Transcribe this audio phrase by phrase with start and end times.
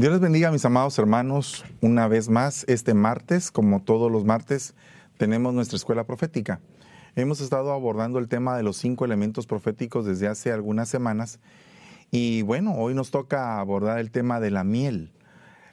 [0.00, 1.62] Dios les bendiga, mis amados hermanos.
[1.82, 4.72] Una vez más, este martes, como todos los martes,
[5.18, 6.58] tenemos nuestra escuela profética.
[7.16, 11.38] Hemos estado abordando el tema de los cinco elementos proféticos desde hace algunas semanas.
[12.10, 15.12] Y bueno, hoy nos toca abordar el tema de la miel.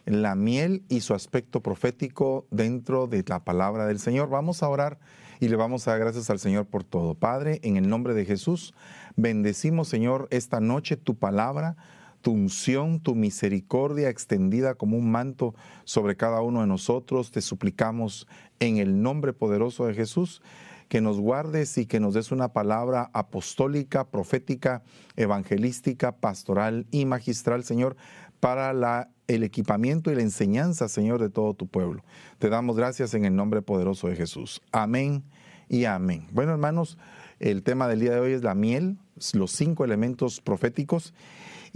[0.03, 4.27] La miel y su aspecto profético dentro de la palabra del Señor.
[4.27, 4.99] Vamos a orar
[5.39, 7.15] y le vamos a dar gracias al Señor por todo.
[7.15, 8.73] Padre, en el nombre de Jesús,
[9.15, 11.77] bendecimos, Señor, esta noche tu palabra
[12.21, 17.31] tu unción, tu misericordia extendida como un manto sobre cada uno de nosotros.
[17.31, 18.27] Te suplicamos
[18.59, 20.41] en el nombre poderoso de Jesús
[20.87, 24.83] que nos guardes y que nos des una palabra apostólica, profética,
[25.15, 27.97] evangelística, pastoral y magistral, Señor,
[28.39, 32.03] para el equipamiento y la enseñanza, Señor, de todo tu pueblo.
[32.39, 34.61] Te damos gracias en el nombre poderoso de Jesús.
[34.71, 35.23] Amén
[35.67, 36.27] y amén.
[36.31, 36.97] Bueno, hermanos,
[37.39, 38.97] el tema del día de hoy es la miel,
[39.33, 41.13] los cinco elementos proféticos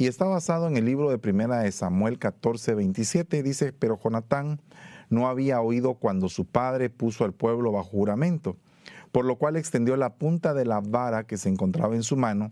[0.01, 3.43] y está basado en el libro de Primera de Samuel 14, 27.
[3.43, 4.59] Dice, pero Jonatán
[5.11, 8.57] no había oído cuando su padre puso al pueblo bajo juramento,
[9.11, 12.51] por lo cual extendió la punta de la vara que se encontraba en su mano,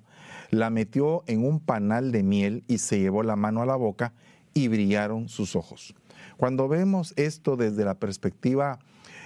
[0.52, 4.14] la metió en un panal de miel y se llevó la mano a la boca
[4.54, 5.96] y brillaron sus ojos.
[6.38, 8.78] Cuando vemos esto desde la perspectiva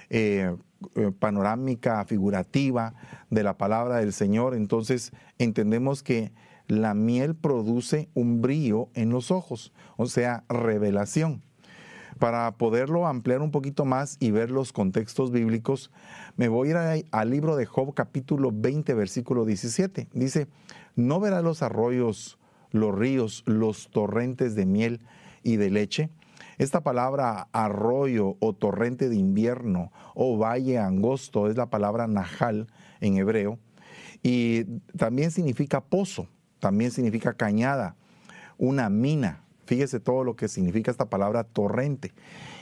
[0.08, 0.56] eh,
[0.96, 2.94] eh, panorámica, figurativa
[3.28, 6.32] de la palabra del Señor, entonces entendemos que
[6.68, 11.42] la miel produce un brillo en los ojos, o sea, revelación.
[12.18, 15.90] Para poderlo ampliar un poquito más y ver los contextos bíblicos,
[16.36, 20.08] me voy a ir al libro de Job capítulo 20, versículo 17.
[20.12, 20.46] Dice,
[20.94, 22.38] no verás los arroyos,
[22.70, 25.00] los ríos, los torrentes de miel
[25.42, 26.10] y de leche.
[26.56, 32.68] Esta palabra arroyo o torrente de invierno o valle angosto es la palabra nahal
[33.00, 33.58] en hebreo
[34.22, 34.64] y
[34.96, 36.28] también significa pozo
[36.64, 37.94] también significa cañada,
[38.56, 39.44] una mina.
[39.66, 42.14] Fíjese todo lo que significa esta palabra torrente.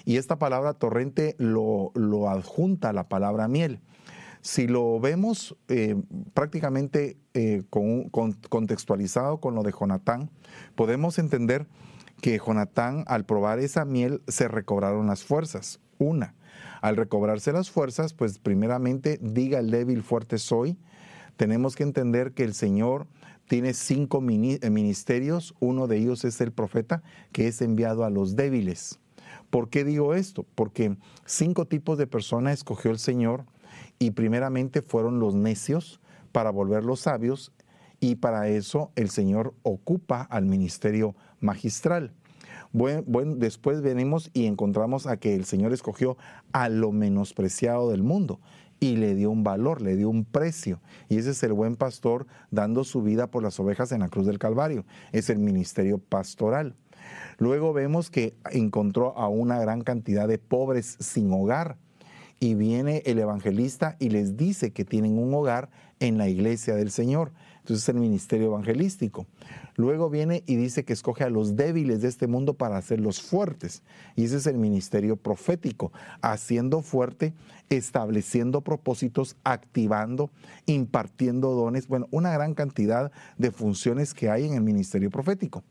[0.05, 1.93] Y esta palabra torrente lo,
[2.29, 3.79] adjunta a la palabra miel.
[4.41, 5.95] Si lo vemos eh,
[6.35, 10.31] prácticamente eh, contextualizado con lo de Jonatán,
[10.75, 11.69] podemos entender
[12.21, 15.79] que Jonatán al probar esa miel se recobraron las fuerzas.
[15.99, 16.35] Una,
[16.81, 20.77] al recobrarse las fuerzas, pues primeramente diga el débil fuerte soy.
[21.37, 23.07] Tenemos que entender que el Señor
[23.53, 27.03] tiene cinco eh, ministerios, uno de ellos es el profeta
[27.33, 28.99] que es enviado a los débiles.
[29.51, 30.47] ¿Por qué digo esto?
[30.55, 30.97] Porque
[31.27, 33.45] cinco tipos de personas escogió el Señor
[33.99, 36.01] y primeramente fueron los necios
[36.33, 37.53] para volverlos sabios
[38.01, 42.15] y para eso el Señor ocupa al ministerio magistral.
[42.73, 46.17] Bueno, después venimos y encontramos a que el Señor escogió
[46.53, 48.41] a lo menospreciado del mundo
[48.83, 50.81] y le dio un valor, le dio un precio.
[51.09, 54.27] Y ese es el buen pastor dando su vida por las ovejas en la cruz
[54.27, 54.85] del Calvario.
[55.13, 56.75] Es el ministerio pastoral.
[57.39, 61.77] Luego vemos que encontró a una gran cantidad de pobres sin hogar.
[62.41, 65.71] Y viene el evangelista y les dice que tienen un hogar
[66.01, 67.31] en la iglesia del Señor.
[67.63, 69.27] Entonces es el ministerio evangelístico.
[69.77, 73.85] Luego viene y dice que escoge a los débiles de este mundo para hacerlos fuertes.
[74.17, 77.35] Y ese es el ministerio profético, haciendo fuerte,
[77.71, 80.33] estableciendo propósitos, activando,
[80.67, 85.63] impartiendo dones, bueno, una gran cantidad de funciones que hay en el ministerio profético.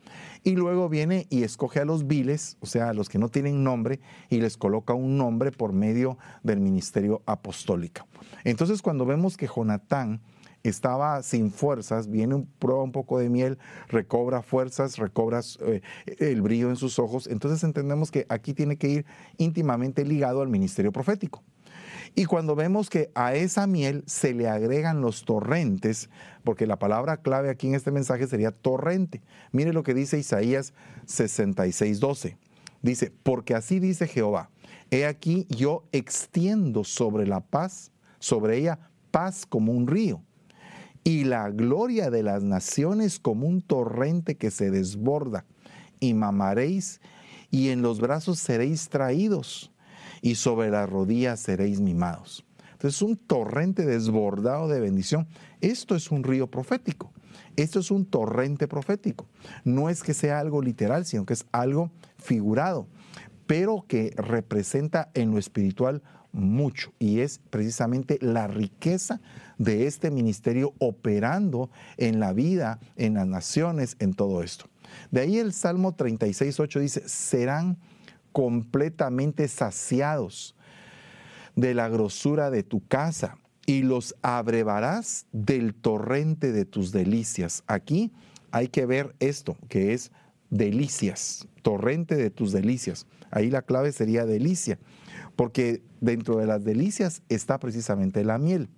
[0.44, 3.66] Y luego viene y escoge a los viles, o sea, a los que no tienen
[3.66, 4.00] nombre,
[4.30, 8.08] y les coloca un nombre por medio del ministerio apostólico.
[8.46, 10.22] Entonces cuando vemos que Jonatán,
[10.64, 13.58] estaba sin fuerzas, viene, prueba un poco de miel,
[13.88, 15.82] recobra fuerzas, recobra eh,
[16.20, 17.28] el brillo en sus ojos.
[17.28, 19.06] Entonces entendemos que aquí tiene que ir
[19.38, 21.44] íntimamente ligado al ministerio profético.
[22.14, 26.10] Y cuando vemos que a esa miel se le agregan los torrentes,
[26.44, 29.22] porque la palabra clave aquí en este mensaje sería torrente.
[29.52, 30.74] Mire lo que dice Isaías
[31.08, 32.38] 66:12.
[32.82, 34.50] Dice, porque así dice Jehová,
[34.90, 38.80] he aquí yo extiendo sobre la paz, sobre ella
[39.12, 40.24] paz como un río
[41.04, 45.46] y la gloria de las naciones como un torrente que se desborda,
[46.00, 47.02] y mamaréis,
[47.50, 49.72] y en los brazos seréis traídos,
[50.22, 52.46] y sobre las rodillas seréis mimados.
[52.74, 55.28] Entonces, un torrente desbordado de bendición.
[55.62, 57.12] Esto es un río profético.
[57.56, 59.28] Esto es un torrente profético.
[59.64, 62.88] No es que sea algo literal, sino que es algo figurado,
[63.46, 66.02] pero que representa en lo espiritual
[66.34, 69.22] mucho y es precisamente la riqueza
[69.58, 74.66] de este ministerio operando en la vida, en las naciones, en todo esto.
[75.12, 77.78] De ahí el Salmo 36, 8 dice, serán
[78.32, 80.56] completamente saciados
[81.56, 87.64] de la grosura de tu casa y los abrevarás del torrente de tus delicias.
[87.68, 88.12] Aquí
[88.52, 90.12] hay que ver esto, que es
[90.50, 93.06] delicias, torrente de tus delicias.
[93.32, 94.78] Ahí la clave sería delicia,
[95.42, 98.70] porque dentro de las delicias está precisamente la miel.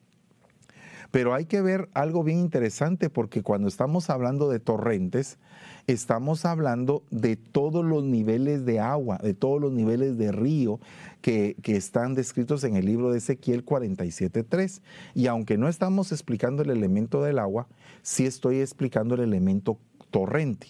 [1.11, 5.39] Pero hay que ver algo bien interesante porque cuando estamos hablando de torrentes,
[5.87, 10.79] estamos hablando de todos los niveles de agua, de todos los niveles de río
[11.19, 14.81] que, están descritos en el libro de Ezequiel 47.3.
[15.15, 17.67] Y aunque no estamos explicando el elemento del agua,
[18.03, 19.79] sí estoy explicando el elemento
[20.11, 20.67] torrente.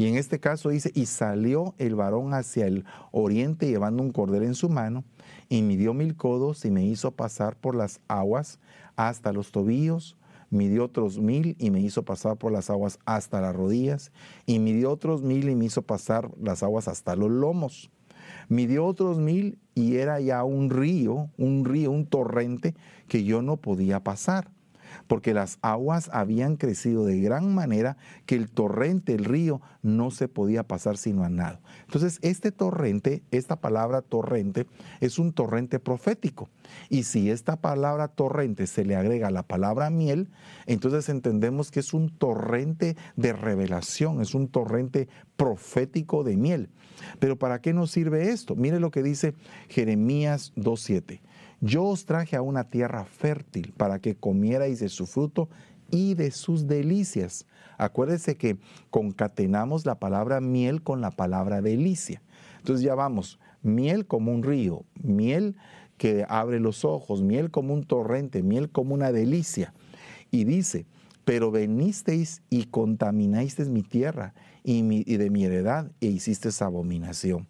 [0.00, 4.46] Y en este caso dice, y salió el varón hacia el oriente llevando un cordero
[4.46, 5.04] en su mano,
[5.50, 8.60] y midió mil codos y me hizo pasar por las aguas
[8.96, 10.16] hasta los tobillos,
[10.48, 14.10] midió otros mil y me hizo pasar por las aguas hasta las rodillas,
[14.46, 17.90] y midió otros mil y me hizo pasar las aguas hasta los lomos.
[18.48, 22.74] Midió otros mil y era ya un río, un río, un torrente
[23.06, 24.50] que yo no podía pasar
[25.06, 27.96] porque las aguas habían crecido de gran manera
[28.26, 31.60] que el torrente, el río, no se podía pasar sino a nado.
[31.86, 34.66] Entonces, este torrente, esta palabra torrente,
[35.00, 36.48] es un torrente profético.
[36.88, 40.28] Y si esta palabra torrente se le agrega la palabra miel,
[40.66, 46.70] entonces entendemos que es un torrente de revelación, es un torrente profético de miel.
[47.18, 48.56] Pero ¿para qué nos sirve esto?
[48.56, 49.34] Mire lo que dice
[49.68, 51.20] Jeremías 2.7.
[51.60, 55.50] Yo os traje a una tierra fértil para que comierais de su fruto
[55.90, 57.46] y de sus delicias.
[57.76, 58.56] Acuérdese que
[58.90, 62.22] concatenamos la palabra miel con la palabra delicia.
[62.58, 65.56] Entonces ya vamos, miel como un río, miel
[65.98, 69.74] que abre los ojos, miel como un torrente, miel como una delicia.
[70.30, 70.86] Y dice,
[71.26, 74.32] pero venisteis y contaminasteis mi tierra
[74.64, 74.80] y,
[75.10, 77.46] y de mi heredad e hicisteis abominación.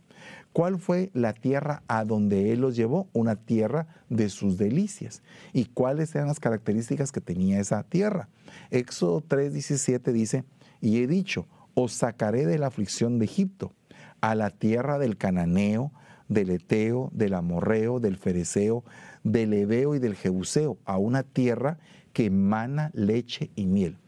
[0.52, 3.08] ¿Cuál fue la tierra a donde Él los llevó?
[3.12, 5.22] Una tierra de sus delicias.
[5.52, 8.28] ¿Y cuáles eran las características que tenía esa tierra?
[8.70, 10.44] Éxodo 3:17 dice,
[10.80, 13.72] y he dicho, os sacaré de la aflicción de Egipto,
[14.20, 15.92] a la tierra del cananeo,
[16.28, 18.84] del eteo, del amorreo, del fereceo,
[19.22, 21.78] del ebeo y del jebuseo, a una tierra
[22.12, 23.98] que emana leche y miel.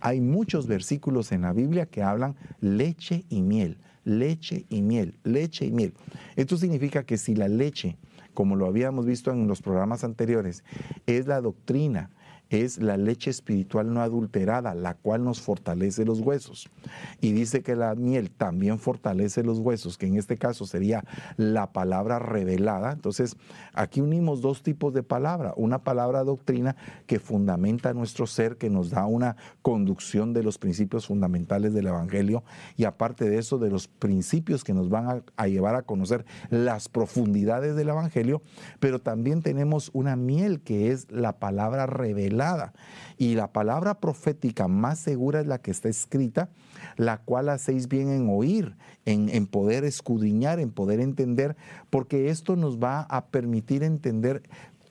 [0.00, 5.66] Hay muchos versículos en la Biblia que hablan leche y miel leche y miel, leche
[5.66, 5.94] y miel.
[6.36, 7.96] Esto significa que si la leche,
[8.34, 10.64] como lo habíamos visto en los programas anteriores,
[11.06, 12.10] es la doctrina,
[12.50, 16.68] es la leche espiritual no adulterada, la cual nos fortalece los huesos.
[17.20, 21.04] Y dice que la miel también fortalece los huesos, que en este caso sería
[21.36, 22.92] la palabra revelada.
[22.92, 23.36] Entonces,
[23.72, 25.54] aquí unimos dos tipos de palabra.
[25.56, 26.74] Una palabra doctrina
[27.06, 32.42] que fundamenta nuestro ser, que nos da una conducción de los principios fundamentales del Evangelio
[32.76, 36.88] y aparte de eso, de los principios que nos van a, llevar a conocer las
[36.88, 38.42] profundidades del Evangelio,
[38.80, 42.39] pero también tenemos una miel que es la palabra revelada
[43.18, 46.48] y la palabra profética más segura es la que está escrita,
[46.96, 51.56] la cual hacéis bien en oír, en, en poder escudriñar, en poder entender,
[51.90, 54.42] porque esto nos va a permitir entender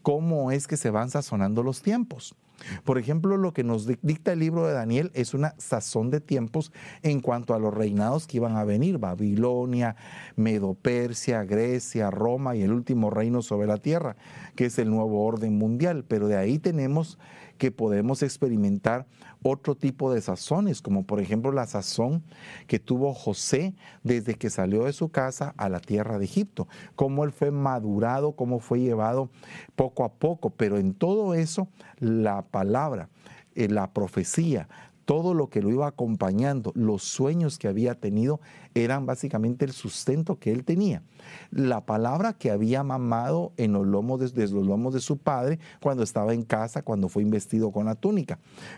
[0.02, 2.36] cómo es que se van sazonando los tiempos.
[2.84, 6.72] Por ejemplo, lo que nos dicta el libro de Daniel es una sazón de tiempos
[7.04, 9.96] en cuanto a los reinados que iban a venir, Babilonia,
[10.36, 14.16] Medo-Persia, Grecia, Roma y el último reino sobre la tierra,
[14.56, 16.06] que es el nuevo orden mundial.
[16.08, 17.18] Pero de ahí tenemos
[17.60, 19.06] que podemos experimentar
[19.44, 22.24] otro tipo de sazones, como por ejemplo la sazón
[22.66, 27.26] que tuvo José desde que salió de su casa a la tierra de Egipto, cómo
[27.26, 29.30] él fue madurado, cómo fue llevado
[29.76, 31.68] poco a poco, pero en todo eso
[32.00, 33.10] la palabra,
[33.56, 34.70] eh, la profecía,
[35.10, 38.42] todo lo que lo iba acompañando, los sueños que había tenido,
[38.76, 41.02] eran básicamente el sustento que él tenía.
[41.50, 46.04] La palabra que había mamado en los lomos de, los lomos de su padre cuando
[46.04, 48.38] estaba en casa, cuando fue investido con la túnica.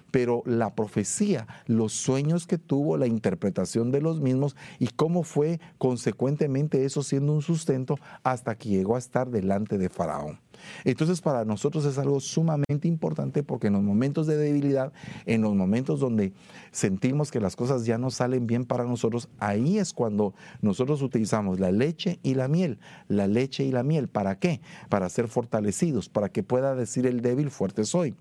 [0.10, 5.60] Pero la profecía, los sueños que tuvo, la interpretación de los mismos y cómo fue
[5.80, 10.40] consecuentemente eso siendo un sustento hasta que llegó a estar delante de Faraón.
[10.84, 14.92] Entonces para nosotros es algo sumamente importante porque en los momentos de debilidad,
[15.26, 16.34] en los momentos donde
[16.72, 21.60] sentimos que las cosas ya no salen bien para nosotros, ahí es cuando nosotros utilizamos
[21.60, 22.80] la leche y la miel.
[23.08, 24.62] La leche y la miel, ¿para qué?
[24.90, 28.16] Para ser fortalecidos, para que pueda decir el débil, fuerte soy.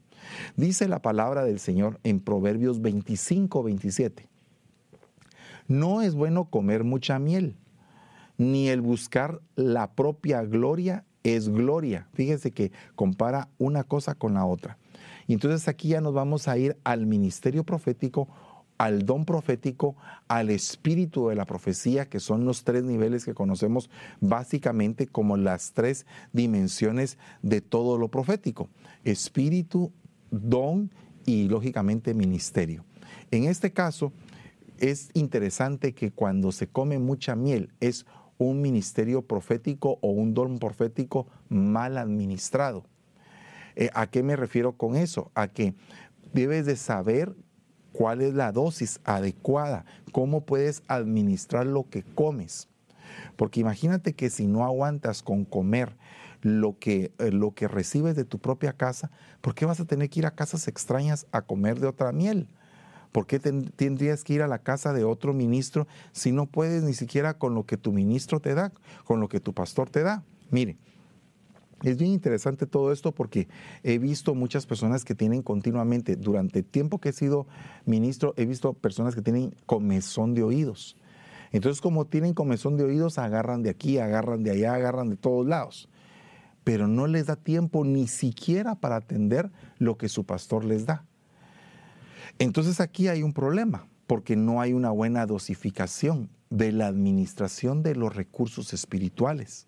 [0.57, 4.29] Dice la palabra del Señor en Proverbios 25, 27.
[5.69, 7.57] No es bueno comer mucha miel,
[8.37, 12.09] ni el buscar la propia gloria es gloria.
[12.15, 14.79] Fíjese que compara una cosa con la otra.
[15.27, 18.29] Y entonces aquí ya nos vamos a ir al ministerio profético,
[18.79, 19.95] al don profético,
[20.27, 25.73] al espíritu de la profecía, que son los tres niveles que conocemos básicamente como las
[25.73, 28.69] tres dimensiones de todo lo profético.
[29.05, 29.93] Espíritu,
[30.31, 30.91] don
[31.27, 32.85] y lógicamente ministerio.
[33.31, 34.13] En este caso,
[34.79, 38.07] es interesante que cuando se come mucha miel es
[38.45, 42.85] un ministerio profético o un don profético mal administrado.
[43.77, 45.31] Eh, ¿A qué me refiero con eso?
[45.35, 45.75] A que
[46.33, 47.37] debes de saber
[47.93, 52.69] cuál es la dosis adecuada, cómo puedes administrar lo que comes.
[53.37, 55.97] Porque imagínate que si no aguantas con comer
[56.41, 59.11] lo que, eh, lo que recibes de tu propia casa,
[59.43, 62.49] ¿por qué vas a tener que ir a casas extrañas a comer de otra miel?
[63.13, 66.95] ¿Por qué tendrías que ir a la casa de otro ministro si no puedes ni
[66.95, 68.73] siquiera con lo que tu ministro te da,
[69.05, 70.23] con lo que tu pastor te da?
[70.51, 70.77] Mire,
[71.83, 73.49] es bien interesante todo esto porque
[73.83, 77.47] he visto muchas personas que tienen continuamente, durante el tiempo que he sido
[77.87, 80.97] ministro, he visto personas que tienen comezón de oídos.
[81.53, 85.47] Entonces, como tienen comezón de oídos, agarran de aquí, agarran de allá, agarran de todos
[85.47, 85.89] lados.
[86.63, 91.07] Pero no les da tiempo ni siquiera para atender lo que su pastor les da.
[92.41, 97.95] Entonces aquí hay un problema, porque no hay una buena dosificación de la administración de
[97.95, 99.67] los recursos espirituales.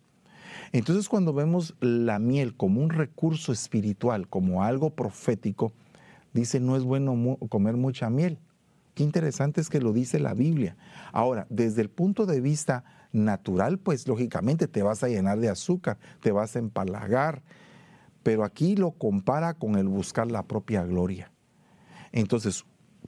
[0.73, 5.75] Entonces cuando vemos la miel como un recurso espiritual, como algo profético,
[6.33, 8.39] dice no es bueno comer mucha miel.
[8.95, 10.75] Qué interesante es que lo dice la Biblia.
[11.13, 15.99] Ahora, desde el punto de vista natural, pues lógicamente te vas a llenar de azúcar,
[16.23, 17.43] te vas a empalagar,
[18.23, 21.32] pero aquí lo compara con el buscar la propia gloria.
[22.13, 22.65] Entonces,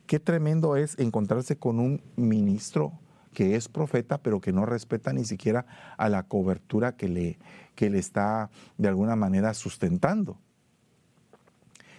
[0.06, 2.98] qué tremendo es encontrarse con un ministro
[3.32, 5.66] que es profeta, pero que no respeta ni siquiera
[5.98, 7.38] a la cobertura que le,
[7.74, 10.38] que le está de alguna manera sustentando.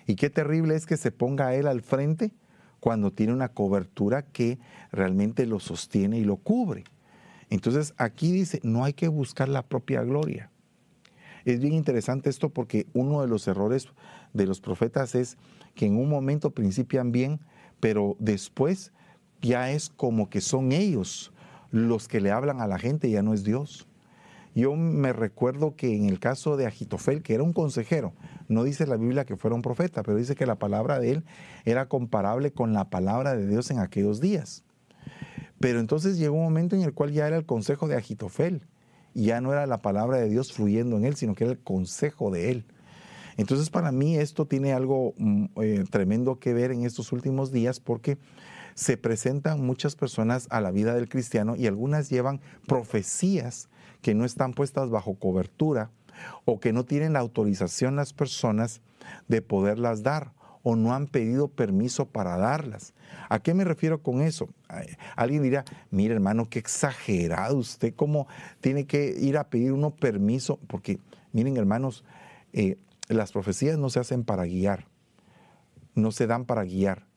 [0.08, 2.32] Y qué terrible es que se ponga él al frente
[2.80, 4.60] cuando tiene una cobertura que
[4.92, 6.84] realmente lo sostiene y lo cubre.
[7.50, 10.52] Entonces aquí dice, no hay que buscar la propia gloria.
[11.44, 13.88] Es bien interesante esto porque uno de los errores
[14.36, 15.38] de los profetas es
[15.74, 17.40] que en un momento principian bien,
[17.80, 18.92] pero después
[19.42, 21.32] ya es como que son ellos
[21.72, 23.88] los que le hablan a la gente, ya no es Dios.
[24.54, 28.14] Yo me recuerdo que en el caso de Agitofel, que era un consejero,
[28.48, 31.24] no dice la Biblia que fuera un profeta, pero dice que la palabra de él
[31.66, 34.64] era comparable con la palabra de Dios en aquellos días.
[35.60, 38.66] Pero entonces llegó un momento en el cual ya era el consejo de Agitofel,
[39.14, 41.60] y ya no era la palabra de Dios fluyendo en él, sino que era el
[41.60, 42.66] consejo de él.
[43.38, 47.80] Entonces para mí esto tiene algo mm, eh, tremendo que ver en estos últimos días
[47.80, 48.18] porque
[48.76, 53.70] se presentan muchas personas a la vida del cristiano y algunas llevan profecías
[54.02, 55.92] que no están puestas bajo cobertura
[56.46, 58.82] o que no tienen la autorización las personas
[59.28, 62.96] de poderlas dar o no han pedido permiso para darlas.
[63.30, 64.50] ¿A qué me refiero con eso?
[65.16, 68.28] Alguien dirá, mire hermano, qué exagerado usted, cómo
[68.62, 71.00] tiene que ir a pedir uno permiso, porque
[71.34, 72.04] miren hermanos,
[72.52, 74.88] eh, las profecías no se hacen para guiar,
[75.94, 77.08] no se dan para guiar,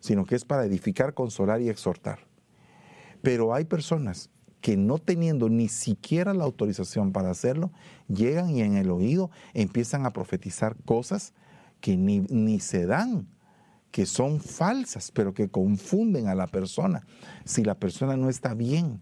[0.00, 2.20] sino que es para edificar, consolar y exhortar.
[3.22, 7.72] Pero hay personas que no teniendo ni siquiera la autorización para hacerlo,
[8.08, 11.34] llegan y en el oído empiezan a profetizar cosas
[11.80, 13.28] que ni, ni se dan,
[13.90, 17.04] que son falsas, pero que confunden a la persona.
[17.44, 19.00] Si la persona no está bien,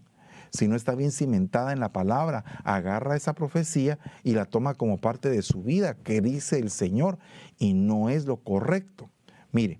[0.51, 4.99] si no está bien cimentada en la palabra, agarra esa profecía y la toma como
[4.99, 7.17] parte de su vida, que dice el Señor,
[7.57, 9.09] y no es lo correcto.
[9.51, 9.79] Mire,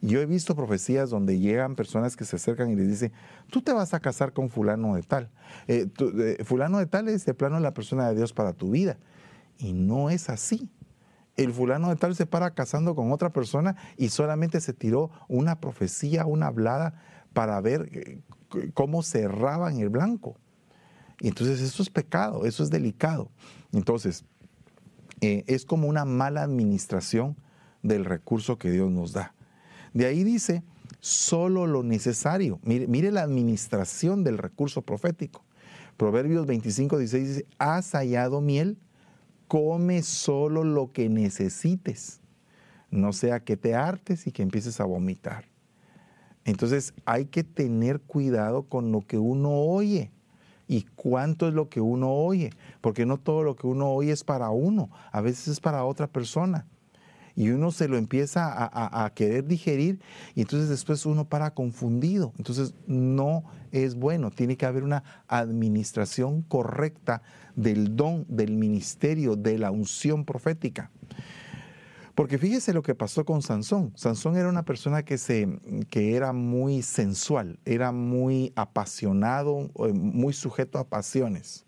[0.00, 3.12] yo he visto profecías donde llegan personas que se acercan y les dicen,
[3.50, 5.30] tú te vas a casar con fulano de tal.
[5.68, 5.86] Eh,
[6.18, 8.98] eh, fulano de tal es de plano la persona de Dios para tu vida.
[9.58, 10.68] Y no es así.
[11.36, 15.60] El fulano de tal se para casando con otra persona y solamente se tiró una
[15.60, 17.00] profecía, una hablada
[17.32, 18.20] para ver eh,
[18.74, 20.36] cómo cerraban el blanco.
[21.20, 23.30] Y entonces eso es pecado, eso es delicado.
[23.72, 24.24] Entonces,
[25.20, 27.36] eh, es como una mala administración
[27.82, 29.34] del recurso que Dios nos da.
[29.94, 30.64] De ahí dice,
[31.00, 32.58] solo lo necesario.
[32.64, 35.44] Mire, mire la administración del recurso profético.
[35.96, 38.78] Proverbios 25, 16 dice, has hallado miel,
[39.46, 42.20] come solo lo que necesites.
[42.90, 45.51] No sea que te hartes y que empieces a vomitar.
[46.44, 50.10] Entonces hay que tener cuidado con lo que uno oye
[50.66, 54.24] y cuánto es lo que uno oye, porque no todo lo que uno oye es
[54.24, 56.66] para uno, a veces es para otra persona.
[57.34, 60.00] Y uno se lo empieza a, querer digerir
[60.34, 62.34] y entonces después uno para confundido.
[62.36, 67.22] Entonces no es bueno, tiene que haber una administración correcta
[67.56, 70.90] del don, del ministerio, de la unción profética.
[72.14, 73.92] Porque fíjese lo que pasó con Sansón.
[73.96, 75.48] Sansón era una persona que, se,
[75.90, 81.64] que era muy sensual, era muy apasionado, eh, muy sujeto a pasiones.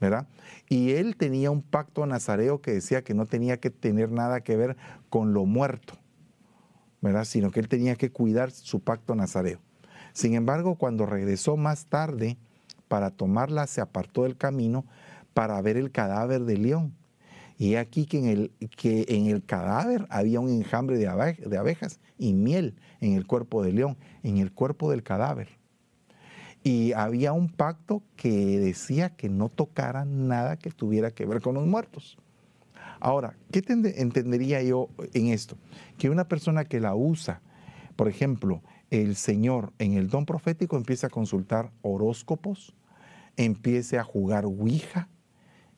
[0.00, 0.28] ¿verdad?
[0.68, 4.56] Y él tenía un pacto nazareo que decía que no tenía que tener nada que
[4.56, 4.76] ver
[5.10, 5.94] con lo muerto,
[7.00, 7.24] ¿verdad?
[7.24, 9.58] Sino que él tenía que cuidar su pacto nazareo.
[10.12, 12.38] Sin embargo, cuando regresó más tarde
[12.86, 14.84] para tomarla, se apartó del camino
[15.34, 16.94] para ver el cadáver de león.
[17.58, 22.32] Y aquí que en el, que en el cadáver había un enjambre de, abejas y
[22.32, 25.48] miel en el cuerpo del león, en el cuerpo del cadáver.
[26.62, 31.56] Y había un pacto que decía que no tocara nada que tuviera que ver con
[31.56, 32.16] los muertos.
[33.00, 35.56] Ahora, ¿qué entendería yo en esto?
[35.98, 37.40] Que una persona que la usa,
[37.96, 42.74] por ejemplo, el Señor en el don profético empieza a consultar horóscopos,
[43.36, 45.08] empiece a jugar Ouija,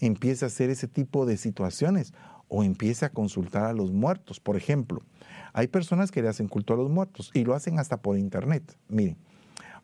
[0.01, 2.13] empiece a hacer ese tipo de situaciones
[2.49, 4.41] o empiece a consultar a los muertos.
[4.41, 5.03] Por ejemplo,
[5.53, 8.77] hay personas que le hacen culto a los muertos y lo hacen hasta por internet.
[8.89, 9.17] Miren,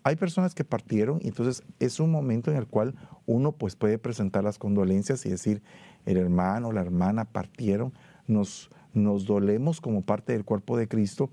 [0.03, 2.95] hay personas que partieron y entonces es un momento en el cual
[3.27, 5.63] uno pues puede presentar las condolencias y decir,
[6.05, 7.93] el hermano, la hermana partieron,
[8.27, 11.31] nos, nos dolemos como parte del cuerpo de Cristo,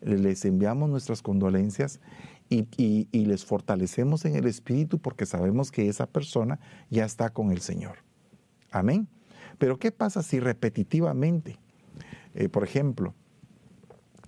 [0.00, 2.00] les enviamos nuestras condolencias
[2.48, 6.60] y, y, les fortalecemos en el espíritu porque sabemos que esa persona
[6.90, 7.98] ya está con el Señor.
[8.74, 9.08] Amén.
[9.58, 11.58] Pero ¿qué pasa si repetitivamente,
[12.34, 13.14] eh, por ejemplo,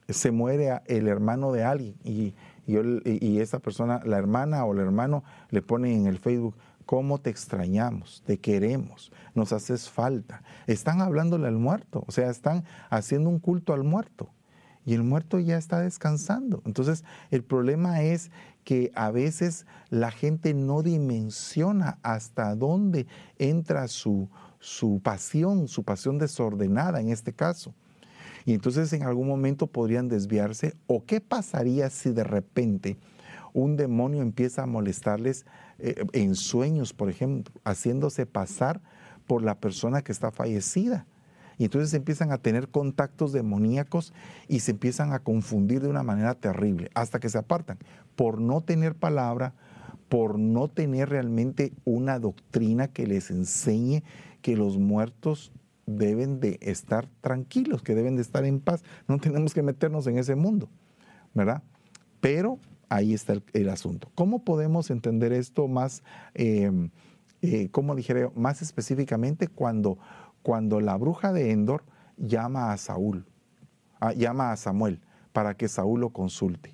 [0.08, 2.34] se muere el hermano de alguien y
[2.66, 7.30] y, esa persona, la hermana o el hermano, le pone en el Facebook, cómo te
[7.30, 10.42] extrañamos, te queremos, nos haces falta.
[10.66, 14.30] Están hablándole al muerto, o sea, están haciendo un culto al muerto.
[14.84, 16.62] Y el muerto ya está descansando.
[16.64, 18.30] Entonces, el problema es
[18.66, 23.06] que a veces la gente no dimensiona hasta dónde
[23.38, 27.76] entra su, su pasión, su pasión desordenada en este caso.
[28.44, 30.74] Y entonces en algún momento podrían desviarse.
[30.88, 32.98] ¿O qué pasaría si de repente
[33.52, 35.46] un demonio empieza a molestarles
[35.78, 38.80] eh, en sueños, por ejemplo, haciéndose pasar
[39.28, 41.06] por la persona que está fallecida?
[41.58, 44.12] Y entonces empiezan a tener contactos demoníacos
[44.48, 47.78] y se empiezan a confundir de una manera terrible, hasta que se apartan,
[48.14, 49.54] por no tener palabra,
[50.08, 54.02] por no tener realmente una doctrina que les enseñe
[54.42, 55.52] que los muertos
[55.86, 58.82] deben de estar tranquilos, que deben de estar en paz.
[59.08, 60.68] No tenemos que meternos en ese mundo,
[61.34, 61.62] ¿verdad?
[62.20, 64.10] Pero ahí está el, asunto.
[64.14, 66.02] ¿Cómo podemos entender esto más,
[66.34, 66.70] eh,
[67.42, 69.98] eh, como dijera más específicamente cuando,
[70.46, 71.82] cuando la bruja de Endor
[72.16, 73.26] llama a Saúl,
[73.98, 75.00] ah, llama a Samuel
[75.32, 76.70] para que Saúl lo consulte?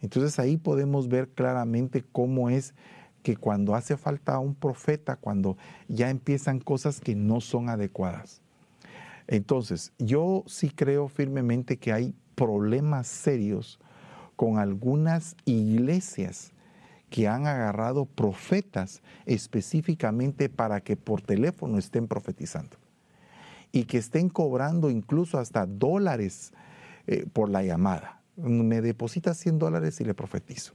[0.00, 2.72] Entonces ahí podemos ver claramente cómo es
[3.24, 5.56] que cuando hace falta un profeta, cuando
[5.88, 8.42] ya empiezan cosas que no son adecuadas.
[9.26, 13.80] Entonces, yo sí creo firmemente que hay problemas serios
[14.36, 16.52] con algunas iglesias
[17.10, 22.83] que han agarrado profetas específicamente para que por teléfono estén profetizando
[23.74, 26.52] y que estén cobrando incluso hasta dólares
[27.08, 28.22] eh, por la llamada.
[28.36, 30.74] Me deposita 100 dólares y le profetizo.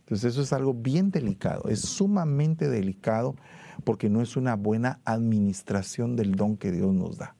[0.00, 3.34] Entonces eso es algo bien delicado, es sumamente delicado
[3.82, 7.34] porque no es una buena administración del don que Dios nos da.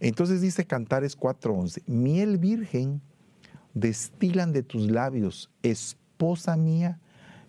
[0.00, 3.02] Entonces dice Cantares 4:11, miel virgen
[3.74, 7.00] destilan de tus labios, esposa mía,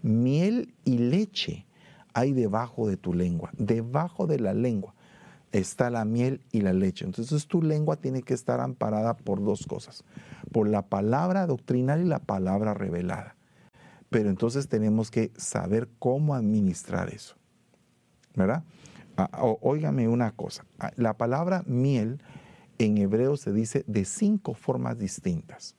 [0.01, 1.65] miel y leche
[2.13, 4.95] hay debajo de tu lengua, debajo de la lengua
[5.51, 7.05] está la miel y la leche.
[7.05, 10.03] Entonces tu lengua tiene que estar amparada por dos cosas,
[10.51, 13.35] por la palabra doctrinal y la palabra revelada.
[14.09, 17.35] Pero entonces tenemos que saber cómo administrar eso.
[18.35, 18.63] ¿Verdad?
[19.17, 19.29] Ah,
[19.61, 20.65] óigame una cosa.
[20.79, 22.21] Ah, la palabra miel
[22.77, 25.75] en hebreo se dice de cinco formas distintas.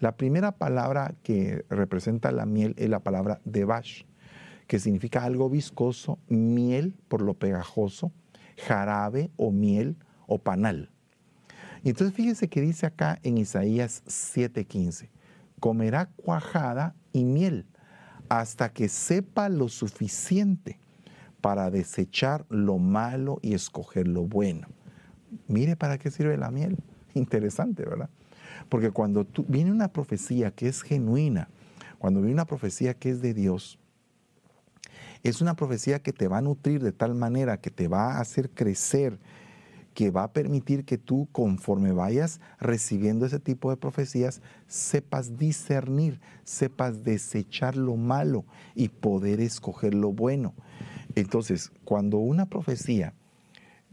[0.00, 4.04] La primera palabra que representa la miel es la palabra devash,
[4.66, 8.12] que significa algo viscoso, miel por lo pegajoso,
[8.56, 10.90] jarabe o miel o panal.
[11.82, 15.08] Y entonces fíjese que dice acá en Isaías 7:15,
[15.58, 17.66] comerá cuajada y miel
[18.28, 20.78] hasta que sepa lo suficiente
[21.40, 24.68] para desechar lo malo y escoger lo bueno.
[25.48, 26.76] Mire para qué sirve la miel.
[27.14, 28.08] Interesante, ¿verdad?
[28.68, 31.48] Porque cuando viene una profecía que es genuina,
[31.98, 33.79] cuando viene una profecía que es de Dios,
[35.22, 38.20] es una profecía que te va a nutrir de tal manera que te va a
[38.20, 39.18] hacer crecer,
[39.94, 46.20] que va a permitir que tú, conforme vayas recibiendo ese tipo de profecías, sepas discernir,
[46.44, 50.54] sepas desechar lo malo y poder escoger lo bueno.
[51.16, 53.14] Entonces, cuando una profecía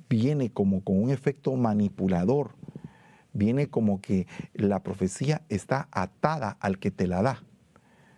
[0.07, 2.51] viene como con un efecto manipulador,
[3.33, 7.43] viene como que la profecía está atada al que te la da.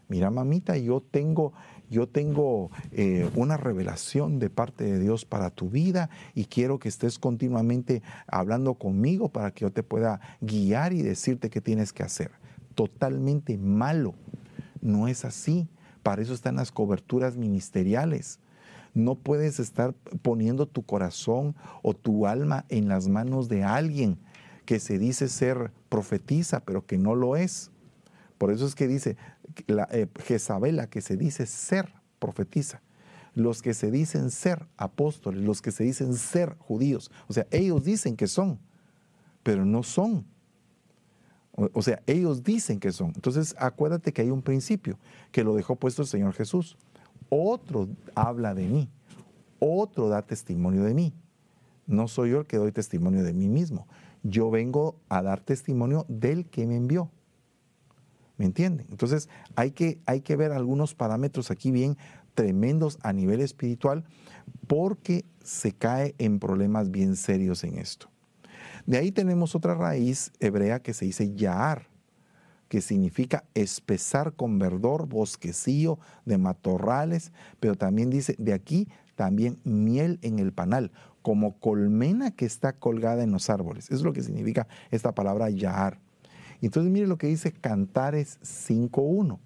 [0.08, 1.54] Mira, mamita, yo tengo
[1.90, 6.90] yo tengo eh, una revelación de parte de Dios para tu vida y quiero que
[6.90, 12.04] estés continuamente hablando conmigo para que yo te pueda guiar y decirte qué tienes que
[12.04, 12.32] hacer.
[12.76, 14.14] Totalmente malo.
[14.82, 15.68] No es así.
[16.04, 18.40] Para eso están las coberturas ministeriales.
[18.94, 24.18] No puedes estar poniendo tu corazón o tu alma en las manos de alguien
[24.66, 27.72] que se dice ser profetiza, pero que no lo es.
[28.40, 29.18] Por eso es que dice
[29.68, 32.82] la, eh, Jezabela, que se dice ser profetiza.
[33.36, 37.12] Los que se dicen ser apóstoles, los que se dicen ser judíos.
[37.28, 38.58] O sea, ellos dicen que son,
[39.44, 40.26] pero no son.
[41.74, 43.12] O sea, ellos dicen que son.
[43.14, 44.98] Entonces, acuérdate que hay un principio
[45.34, 46.78] que lo dejó puesto el Señor Jesús.
[47.28, 48.90] Otro habla de mí,
[49.60, 51.14] otro da testimonio de mí.
[51.88, 53.86] No soy yo el que doy testimonio de mí mismo.
[54.24, 57.12] Yo vengo a dar testimonio del que me envió.
[58.40, 58.88] ¿Me entienden?
[58.90, 61.98] Entonces, hay que, hay que ver algunos parámetros aquí bien
[62.36, 64.06] tremendos a nivel espiritual
[64.66, 68.10] porque se cae en problemas bien serios en esto.
[68.86, 71.90] De ahí tenemos otra raíz hebrea que se dice yaar,
[72.70, 80.18] que significa espesar con verdor, bosquecillo de matorrales, pero también dice de aquí también miel
[80.22, 83.92] en el panal, como colmena que está colgada en los árboles.
[83.92, 86.00] Es lo que significa esta palabra yaar.
[86.62, 89.40] Entonces mire lo que dice Cantares 5.1.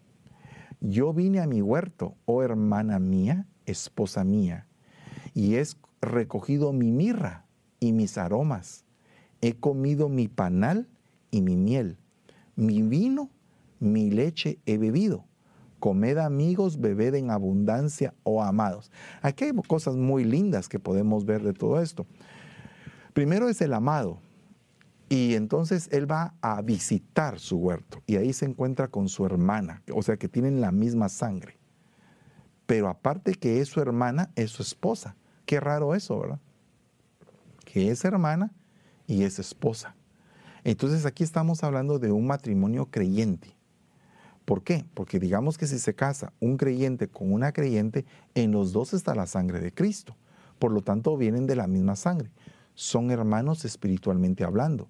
[0.81, 4.67] Yo vine a mi huerto, oh hermana mía, esposa mía,
[5.33, 5.63] y he
[6.01, 7.45] recogido mi mirra
[7.79, 8.83] y mis aromas
[9.43, 10.87] he comido mi panal
[11.29, 11.97] y mi miel,
[12.55, 13.29] mi vino,
[13.81, 15.25] mi leche he bebido.
[15.79, 18.89] Comed amigos, bebed en abundancia, oh amados.
[19.21, 22.07] Aquí hay cosas muy lindas que podemos ver de todo esto.
[23.13, 24.19] Primero es el amado.
[25.09, 29.83] Y entonces él va a visitar su huerto y ahí se encuentra con su hermana,
[29.93, 31.57] o sea que tienen la misma sangre.
[32.65, 35.15] Pero aparte que es su hermana, es su esposa.
[35.45, 36.39] Qué raro eso, ¿verdad?
[37.65, 38.51] Que es hermana
[39.05, 39.95] y es esposa.
[40.63, 43.55] Entonces aquí estamos hablando de un matrimonio creyente.
[44.45, 44.85] ¿Por qué?
[44.93, 49.15] Porque digamos que si se casa un creyente con una creyente, en los dos está
[49.15, 50.15] la sangre de Cristo.
[50.59, 52.29] Por lo tanto, vienen de la misma sangre.
[52.75, 54.89] Son hermanos espiritualmente hablando.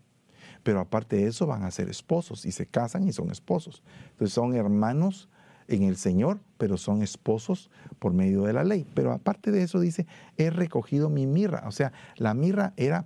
[0.63, 3.83] Pero aparte de eso, van a ser esposos y se casan y son esposos.
[4.11, 5.29] Entonces son hermanos
[5.67, 7.69] en el Señor, pero son esposos
[7.99, 8.85] por medio de la ley.
[8.93, 11.63] Pero aparte de eso dice, he recogido mi mirra.
[11.67, 13.05] O sea, la mirra era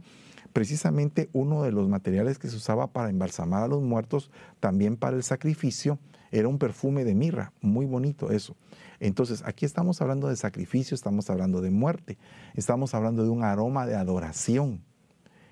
[0.54, 5.16] precisamente uno de los materiales que se usaba para embalsamar a los muertos, también para
[5.16, 6.00] el sacrificio,
[6.32, 8.56] era un perfume de mirra, muy bonito eso.
[9.00, 12.18] Entonces, aquí estamos hablando de sacrificio, estamos hablando de muerte,
[12.56, 14.84] estamos hablando de un aroma de adoración.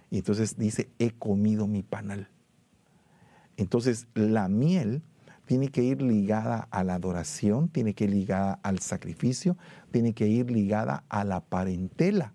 [0.09, 2.29] Y entonces dice, he comido mi panal.
[3.57, 5.03] Entonces, la miel
[5.45, 9.57] tiene que ir ligada a la adoración, tiene que ir ligada al sacrificio,
[9.91, 12.33] tiene que ir ligada a la parentela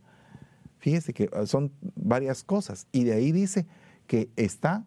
[0.81, 2.88] Fíjese que ah, son varias cosas.
[2.90, 3.66] Y de ahí dice
[4.07, 4.87] que está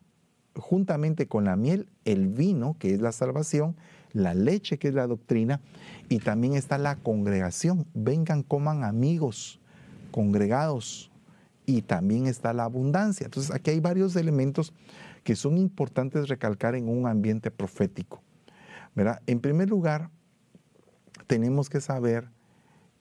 [0.56, 3.76] juntamente con la miel el vino, que es la salvación,
[4.14, 5.60] la leche, que es la doctrina,
[6.10, 7.86] y también está la congregación.
[7.94, 9.60] Vengan, coman amigos,
[10.12, 11.12] congregados,
[11.66, 13.26] y también está la abundancia.
[13.26, 14.74] Entonces aquí hay varios elementos
[15.24, 18.22] que son importantes recalcar en un ambiente profético.
[18.96, 19.22] ¿verdad?
[19.26, 20.10] En primer lugar,
[21.28, 22.30] tenemos que saber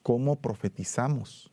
[0.03, 1.53] cómo profetizamos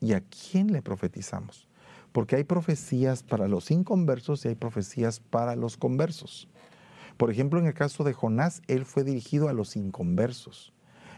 [0.00, 1.68] y a quién le profetizamos.
[2.12, 6.48] Porque hay profecías para los inconversos y hay profecías para los conversos.
[7.16, 10.72] Por ejemplo, en el caso de Jonás, él fue dirigido a los inconversos.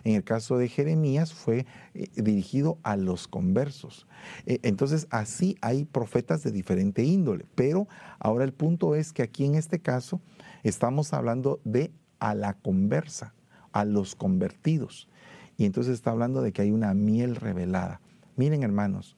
[0.04, 4.06] En el caso de Jeremías fue eh, dirigido a los conversos.
[4.44, 7.46] Eh, entonces, así hay profetas de diferente índole.
[7.54, 10.20] Pero ahora el punto es que aquí en este caso
[10.62, 13.34] estamos hablando de a la conversa,
[13.72, 15.08] a los convertidos.
[15.56, 18.00] Y entonces está hablando de que hay una miel revelada.
[18.36, 19.16] Miren hermanos,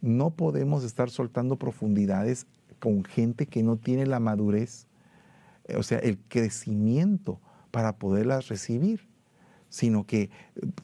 [0.00, 2.46] no podemos estar soltando profundidades
[2.78, 4.86] con gente que no tiene la madurez,
[5.76, 9.08] o sea, el crecimiento para poderlas recibir,
[9.68, 10.30] sino que eh,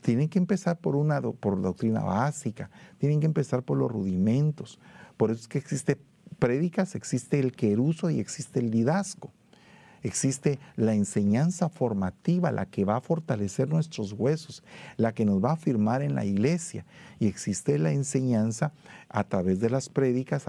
[0.00, 4.78] tienen que empezar por una por doctrina básica, tienen que empezar por los rudimentos.
[5.16, 5.98] Por eso es que existe
[6.38, 9.32] prédicas, existe el queruso y existe el didasco.
[10.02, 14.62] Existe la enseñanza formativa, la que va a fortalecer nuestros huesos,
[14.96, 16.84] la que nos va a afirmar en la iglesia.
[17.18, 18.72] Y existe la enseñanza
[19.08, 20.44] a través de las prédicas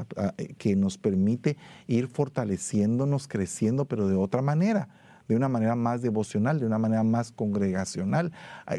[0.58, 1.58] que nos permite
[1.88, 4.90] ir fortaleciéndonos, creciendo, pero de otra manera
[5.30, 8.34] de una manera más devocional, de una manera más congregacional.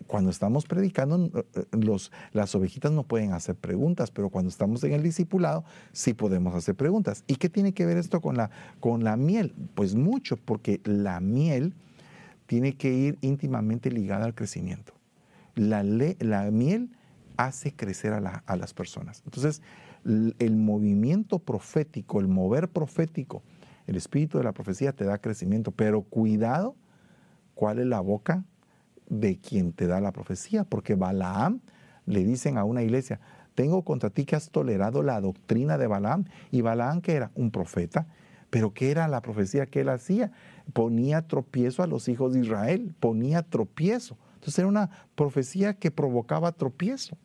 [0.09, 1.99] Cuando estamos predicando, eh,
[2.33, 6.75] las ovejitas no pueden hacer preguntas, pero cuando estamos en el discipulado, sí podemos hacer
[6.75, 7.23] preguntas.
[7.29, 9.55] ¿Y qué tiene que ver esto con la, con la miel?
[9.77, 11.73] Pues mucho, porque la miel
[12.47, 14.93] tiene que ir íntimamente ligada al crecimiento.
[15.55, 16.91] La, la miel
[17.37, 19.23] hace crecer a, a las personas.
[19.25, 19.63] Entonces,
[20.05, 23.43] el movimiento profético, el mover profético,
[23.90, 26.76] el espíritu de la profecía te da crecimiento, pero cuidado
[27.55, 28.44] cuál es la boca
[29.09, 31.61] de quien te da la profecía, porque Balaam
[32.07, 33.18] le dicen a una iglesia,
[33.57, 36.24] tengo contra ti que has tolerado la doctrina de Balaam.
[36.53, 38.07] Y Balaam que era un profeta,
[38.48, 40.31] pero ¿qué era la profecía que él hacía?
[40.72, 44.16] Ponía tropiezo a los hijos de Israel, ponía tropiezo.
[44.35, 47.18] Entonces era una profecía que provocaba tropiezo.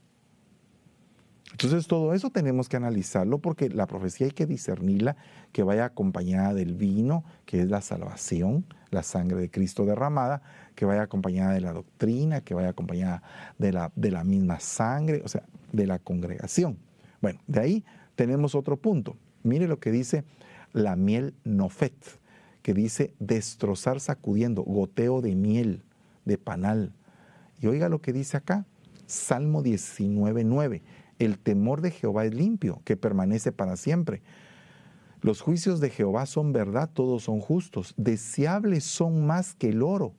[1.52, 5.16] Entonces todo eso tenemos que analizarlo porque la profecía hay que discernirla,
[5.52, 10.42] que vaya acompañada del vino, que es la salvación, la sangre de Cristo derramada,
[10.76, 13.24] que vaya acompañada de la doctrina, que vaya acompañada
[13.58, 16.78] de la, de la misma sangre, o sea, de la congregación.
[17.22, 19.16] Bueno, de ahí tenemos otro punto.
[19.44, 20.24] Mire lo que dice
[20.74, 21.96] la miel nofet,
[22.64, 25.84] que dice destrozar sacudiendo, goteo de miel,
[26.26, 26.92] de panal.
[27.62, 28.66] Y oiga lo que dice acá,
[29.06, 30.82] Salmo 19.9
[31.19, 34.21] el temor de Jehová es limpio, que permanece para siempre.
[35.21, 37.93] Los juicios de Jehová son verdad, todos son justos.
[37.97, 40.13] Deseables son más que el oro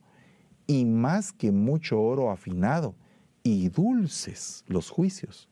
[0.65, 2.95] y más que mucho oro afinado.
[3.43, 5.47] Y dulces los juicios,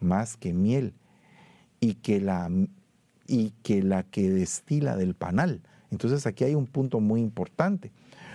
[0.00, 0.94] más que miel
[1.78, 2.50] y que la,
[3.28, 5.62] y que, la que destila del panal.
[5.90, 7.92] Entonces aquí hay un punto muy importante,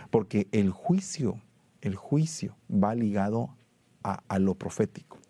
[0.09, 1.41] porque el juicio,
[1.81, 3.49] el juicio va ligado
[4.03, 5.20] a lo profético.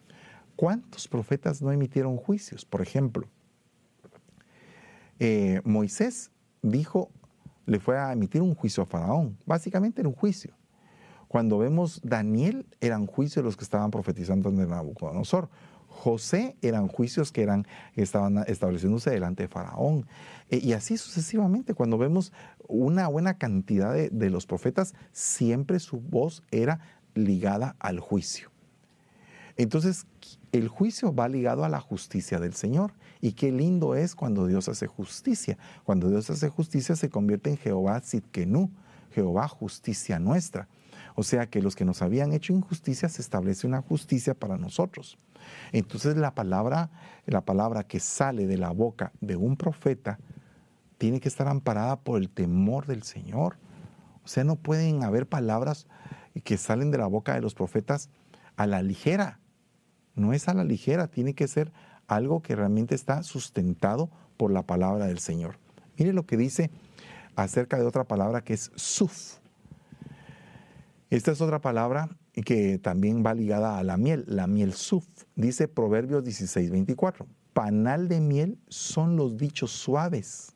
[0.62, 2.66] ¿Cuántos profetas no emitieron juicios?
[2.66, 3.28] Por ejemplo,
[5.18, 6.30] eh, Moisés
[6.62, 7.10] dijo,
[7.66, 9.40] le fue a emitir un juicio a Faraón.
[9.48, 10.54] Básicamente era un juicio.
[11.28, 15.50] Cuando vemos Daniel, eran juicios los que estaban profetizando en Nabucodonosor.
[15.88, 20.06] José eran juicios que, eran, estaban estableciéndose delante de Faraón.
[20.52, 22.34] Eh, y así sucesivamente, cuando vemos
[22.68, 26.82] una buena cantidad de los profetas, siempre su voz era
[27.16, 28.51] ligada al juicio.
[29.62, 30.08] Entonces,
[30.52, 32.94] el juicio va ligado a la justicia del Señor.
[33.22, 35.56] Y qué lindo es cuando Dios hace justicia.
[35.84, 38.72] Cuando Dios hace justicia se convierte en Jehová Sitkenu,
[39.12, 40.68] Jehová justicia nuestra.
[41.14, 45.20] O sea que los que nos habían hecho injusticia se establece una justicia para nosotros.
[45.74, 46.90] Entonces la palabra,
[47.28, 50.18] la palabra que sale de la boca de un profeta
[50.98, 53.58] tiene que estar amparada por el temor del Señor.
[54.24, 55.86] O sea, no pueden haber palabras
[56.44, 58.10] que salen de la boca de los profetas
[58.56, 59.41] a la ligera
[60.22, 61.72] no es a la ligera, tiene que ser
[62.08, 65.58] algo que realmente está sustentado por la palabra del Señor.
[65.98, 66.72] Mire lo que dice
[67.36, 69.38] acerca de otra palabra que es suf.
[71.10, 72.10] Esta es otra palabra
[72.46, 75.06] que también va ligada a la miel, la miel suf.
[75.36, 77.28] Dice Proverbios 16, 24.
[77.54, 80.56] Panal de miel son los dichos suaves,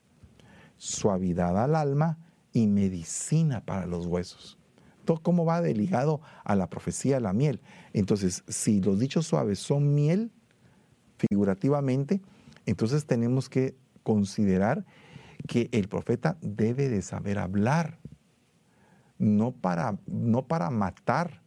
[0.77, 2.17] suavidad al alma
[2.53, 4.57] y medicina para los huesos
[5.21, 7.61] cómo va de ligado a la profecía, la miel.
[7.93, 10.31] Entonces, si los dichos suaves son miel,
[11.17, 12.21] figurativamente,
[12.65, 14.85] entonces tenemos que considerar
[15.47, 17.99] que el profeta debe de saber hablar,
[19.17, 21.41] no para, no para matar,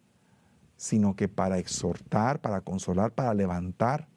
[0.77, 4.09] sino que para exhortar, para consolar, para levantar,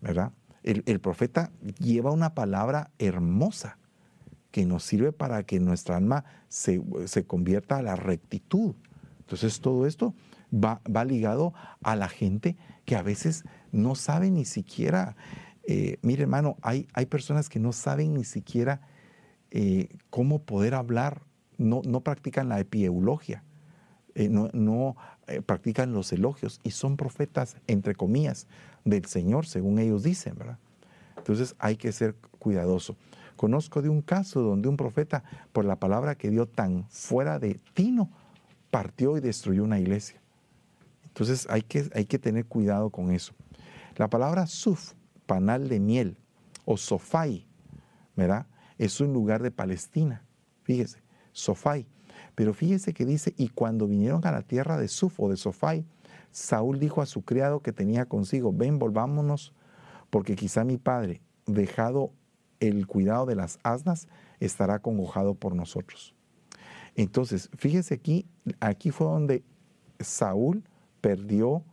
[0.00, 0.32] ¿verdad?
[0.62, 3.76] el profeta lleva una palabra hermosa
[4.54, 6.80] que nos sirve para que nuestra alma se,
[7.26, 8.76] convierta a la rectitud.
[9.18, 10.14] Entonces todo esto
[10.54, 15.16] va, va, ligado a la gente que a veces no sabe ni siquiera,
[15.66, 18.80] eh, mire hermano, hay, hay personas que no saben ni siquiera
[19.50, 21.22] eh, cómo poder hablar,
[21.58, 23.42] no, no practican la epieulogía,
[24.14, 24.94] eh, no, no
[25.46, 28.46] practican los elogios y son profetas, entre comillas,
[28.84, 30.60] del Señor, según ellos dicen, ¿verdad?
[31.16, 32.96] Entonces hay que ser cuidadoso.
[33.36, 37.60] Conozco de un caso donde un profeta, por la palabra que dio tan fuera de
[37.74, 38.10] tino,
[38.70, 40.20] partió y destruyó una iglesia.
[41.06, 43.34] Entonces hay que, hay que tener cuidado con eso.
[43.96, 44.94] La palabra suf,
[45.26, 46.18] panal de miel,
[46.64, 47.46] o sofai,
[48.16, 48.46] ¿verdad?
[48.78, 50.24] Es un lugar de Palestina.
[50.62, 51.86] Fíjese, sofai.
[52.34, 55.84] Pero fíjese que dice, y cuando vinieron a la tierra de Suf o de Sofai,
[56.30, 59.52] Saúl dijo a su criado que tenía consigo, ven, volvámonos,
[60.10, 62.12] porque quizá mi padre, dejado
[62.68, 64.08] el cuidado de las asnas
[64.40, 66.14] estará congojado por nosotros.
[66.96, 68.26] Entonces, fíjese aquí,
[68.60, 69.42] aquí fue donde
[70.00, 70.64] Saúl
[71.00, 71.64] perdió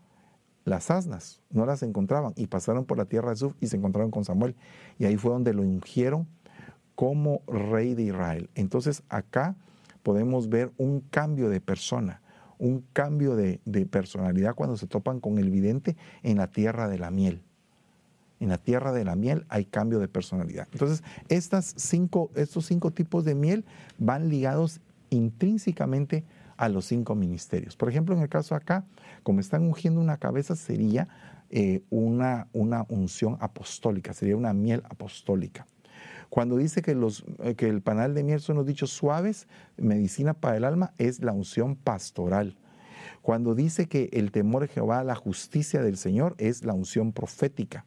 [0.64, 4.12] las asnas, no las encontraban y pasaron por la tierra de Suf y se encontraron
[4.12, 4.56] con Samuel.
[5.00, 6.28] Y ahí fue donde lo ungieron
[6.96, 8.50] como rey de Israel.
[8.56, 9.56] Entonces acá
[10.04, 12.22] podemos ver un cambio de persona,
[12.58, 17.00] un cambio de, de personalidad cuando se topan con el vidente en la tierra de
[17.00, 17.44] la miel
[18.42, 20.68] en la tierra de la miel hay cambio de personalidad.
[20.74, 23.64] Entonces, estos cinco tipos de miel
[23.98, 26.26] van ligados intrínsecamente
[26.58, 27.76] a los cinco ministerios.
[27.76, 28.86] Por ejemplo, en el caso acá,
[29.24, 31.08] como están ungiendo una cabeza, sería
[31.50, 35.68] eh, una, una unción apostólica, sería una miel apostólica.
[36.30, 36.98] Cuando dice que,
[37.44, 41.22] eh, que el panal de miel son los dichos suaves, medicina para el alma, es
[41.22, 42.58] la unción pastoral.
[43.22, 47.86] Cuando dice que el temor de Jehová, la justicia del Señor, es la unción profética.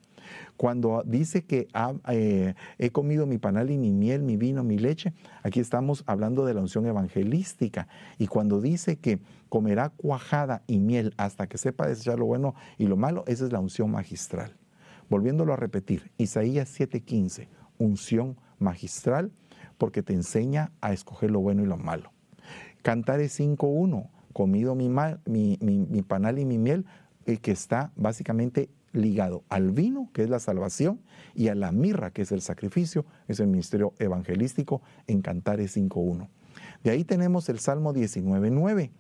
[0.57, 1.69] Cuando dice que
[2.09, 6.45] eh, he comido mi panal y mi miel, mi vino, mi leche, aquí estamos hablando
[6.45, 7.89] de la unción evangelística.
[8.19, 12.87] Y cuando dice que comerá cuajada y miel hasta que sepa desechar lo bueno y
[12.87, 14.57] lo malo, esa es la unción magistral.
[15.09, 19.33] Volviéndolo a repetir, Isaías 7:15, unción magistral
[19.79, 22.13] porque te enseña a escoger lo bueno y lo malo.
[22.83, 24.89] Cantares 5.1, comido mi,
[25.27, 26.85] mi, panal y mi miel,
[27.25, 31.01] el que está básicamente ligado al vino, que es la salvación,
[31.35, 36.29] y a la mirra, que es el sacrificio, es el ministerio evangelístico en Cantares 5.1.
[36.83, 38.91] De ahí tenemos el Salmo 19.9.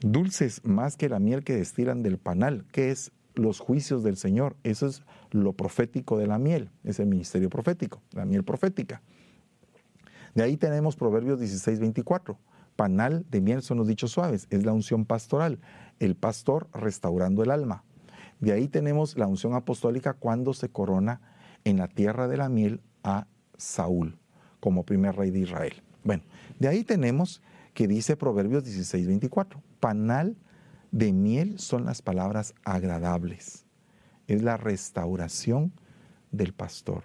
[0.00, 4.56] Dulces más que la miel que destilan del panal, que es los juicios del Señor.
[4.64, 9.02] Eso es lo profético de la miel, es el ministerio profético, la miel profética.
[10.34, 12.36] De ahí tenemos Proverbios 16.24.
[12.76, 15.58] Panal de miel son los dichos suaves, es la unción pastoral,
[15.98, 17.84] el pastor restaurando el alma.
[18.40, 21.20] De ahí tenemos la unción apostólica cuando se corona
[21.64, 24.18] en la tierra de la miel a Saúl
[24.60, 25.82] como primer rey de Israel.
[26.04, 26.22] Bueno,
[26.58, 27.42] de ahí tenemos
[27.74, 29.60] que dice Proverbios 16.24.
[29.80, 30.36] panal
[30.90, 33.66] de miel son las palabras agradables.
[34.26, 35.72] Es la restauración
[36.32, 37.04] del pastor.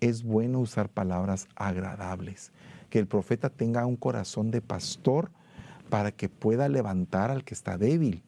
[0.00, 2.52] Es bueno usar palabras agradables.
[2.88, 5.30] Que el profeta tenga un corazón de pastor
[5.88, 8.22] para que pueda levantar al que está débil,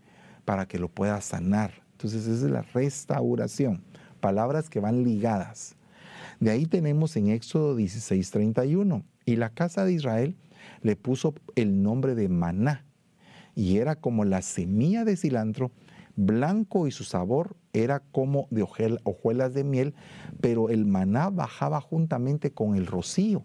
[0.45, 1.82] para que lo pueda sanar.
[2.03, 3.85] Entonces esa es la restauración.
[4.21, 5.77] Palabras que van ligadas.
[6.41, 9.05] De ahí tenemos en Éxodo 16:31.
[9.25, 10.35] Y la casa de Israel
[10.83, 12.85] le puso el nombre de maná
[13.55, 15.71] y era como la semilla de cilantro,
[16.17, 18.67] blanco y su sabor era como de
[19.05, 19.95] hojuelas de miel,
[20.41, 23.45] pero el maná bajaba juntamente con el rocío.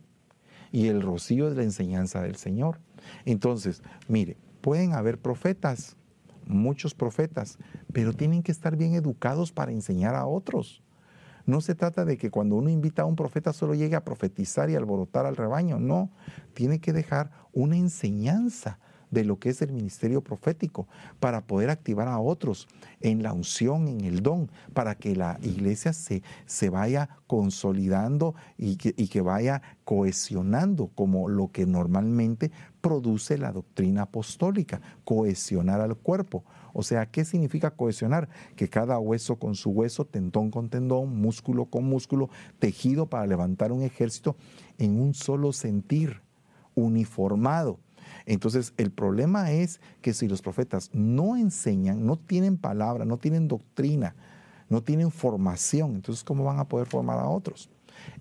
[0.71, 2.79] Y el rocío es la enseñanza del Señor.
[3.25, 5.95] Entonces, mire, pueden haber profetas,
[6.47, 7.57] muchos profetas,
[7.93, 10.81] pero tienen que estar bien educados para enseñar a otros.
[11.45, 14.69] No se trata de que cuando uno invita a un profeta solo llegue a profetizar
[14.69, 16.11] y alborotar al rebaño, no,
[16.53, 18.79] tiene que dejar una enseñanza
[19.11, 20.87] de lo que es el ministerio profético,
[21.19, 22.67] para poder activar a otros
[23.01, 28.77] en la unción, en el don, para que la iglesia se, se vaya consolidando y
[28.77, 35.95] que, y que vaya cohesionando como lo que normalmente produce la doctrina apostólica, cohesionar al
[35.95, 36.43] cuerpo.
[36.73, 38.29] O sea, ¿qué significa cohesionar?
[38.55, 43.71] Que cada hueso con su hueso, tendón con tendón, músculo con músculo, tejido para levantar
[43.71, 44.35] un ejército
[44.77, 46.21] en un solo sentir,
[46.75, 47.79] uniformado
[48.27, 53.47] entonces, el problema es que si los profetas no enseñan, no tienen palabra, no tienen
[53.47, 54.15] doctrina,
[54.67, 57.69] no tienen formación, entonces, ¿cómo van a poder formar a otros?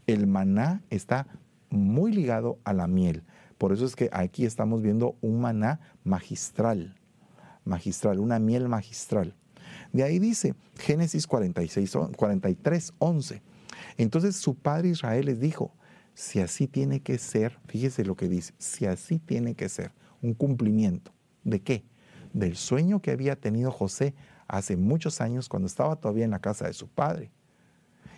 [0.06, 1.26] El maná está
[1.70, 3.24] muy ligado a la miel.
[3.58, 6.94] Por eso es que aquí estamos viendo un maná magistral,
[7.64, 9.34] magistral, una miel magistral.
[9.92, 13.42] De ahí dice Génesis 46, 43, 11.
[13.96, 15.74] Entonces su padre Israel les dijo,
[16.16, 20.32] si así tiene que ser, fíjese lo que dice, si así tiene que ser, un
[20.32, 21.12] cumplimiento.
[21.44, 21.84] ¿De qué?
[22.32, 24.14] Del sueño que había tenido José
[24.48, 27.30] hace muchos años cuando estaba todavía en la casa de su padre.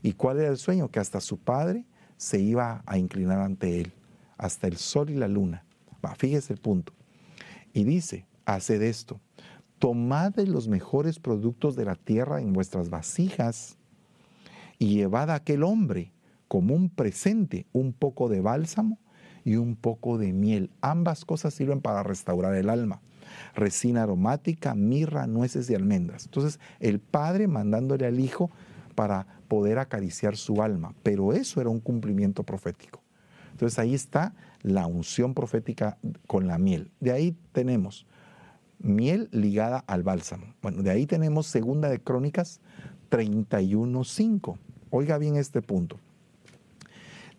[0.00, 0.92] ¿Y cuál era el sueño?
[0.92, 3.92] Que hasta su padre se iba a inclinar ante él,
[4.36, 5.64] hasta el sol y la luna.
[6.18, 6.92] Fíjese el punto.
[7.72, 9.20] Y dice, haced esto,
[9.80, 13.76] tomad los mejores productos de la tierra en vuestras vasijas
[14.78, 16.12] y llevad a aquel hombre
[16.48, 18.98] como un presente un poco de bálsamo
[19.44, 20.70] y un poco de miel.
[20.80, 23.00] Ambas cosas sirven para restaurar el alma.
[23.54, 26.24] Resina aromática, mirra, nueces y almendras.
[26.24, 28.50] Entonces, el padre mandándole al hijo
[28.94, 30.94] para poder acariciar su alma.
[31.02, 33.02] Pero eso era un cumplimiento profético.
[33.52, 36.92] Entonces ahí está la unción profética con la miel.
[37.00, 38.06] De ahí tenemos
[38.78, 40.54] miel ligada al bálsamo.
[40.62, 42.60] Bueno, de ahí tenemos segunda de Crónicas
[43.10, 44.58] 31.5.
[44.90, 45.98] Oiga bien este punto.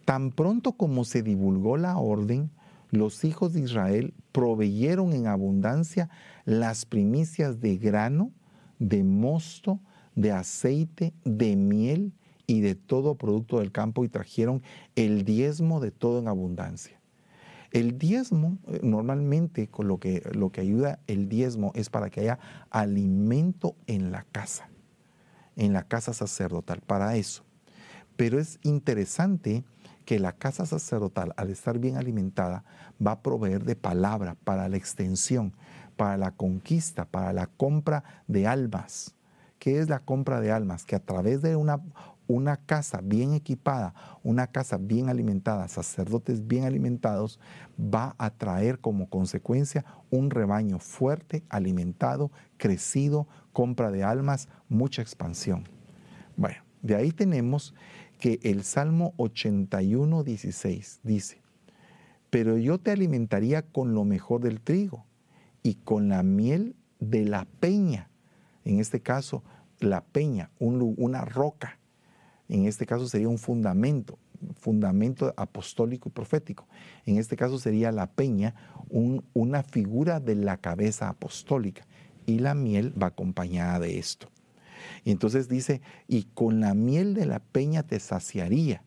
[0.09, 2.49] Tan pronto como se divulgó la orden,
[2.89, 6.09] los hijos de Israel proveyeron en abundancia
[6.45, 8.31] las primicias de grano,
[8.79, 9.79] de mosto,
[10.15, 12.11] de aceite, de miel
[12.47, 14.63] y de todo producto del campo y trajeron
[14.95, 16.99] el diezmo de todo en abundancia.
[17.69, 22.21] El diezmo, eh, normalmente con lo que, lo que ayuda el diezmo es para que
[22.21, 22.39] haya
[22.71, 24.71] alimento en la casa,
[25.55, 27.43] en la casa sacerdotal, para eso.
[28.15, 29.63] Pero es interesante
[30.09, 32.63] que la casa sacerdotal, al estar bien alimentada,
[32.99, 35.53] va a proveer de palabra para la extensión,
[35.97, 39.15] para la conquista, para la compra de almas,
[39.59, 40.83] ¿Qué es la compra de almas?
[40.83, 41.79] Que a través de una,
[42.25, 43.93] una casa bien equipada,
[44.23, 47.39] una casa bien alimentada, sacerdotes bien alimentados,
[47.79, 55.65] va a traer como consecuencia un rebaño fuerte, alimentado, crecido, compra de almas, mucha expansión.
[56.35, 57.75] Bueno, de ahí tenemos
[58.19, 61.41] que el Salmo 81, 16 dice,
[62.29, 65.05] pero yo te alimentaría con lo mejor del trigo
[65.63, 68.09] y con la miel de la peña.
[68.65, 69.43] En este caso,
[69.79, 71.79] la peña, una roca.
[72.49, 74.19] En este caso sería un fundamento,
[74.55, 76.67] fundamento apostólico y profético.
[77.05, 78.53] En este caso sería la peña,
[79.33, 81.87] una figura de la cabeza apostólica.
[82.25, 84.29] Y la miel va acompañada de esto.
[85.03, 88.83] Y entonces dice, y con la miel de la peña te saciaría.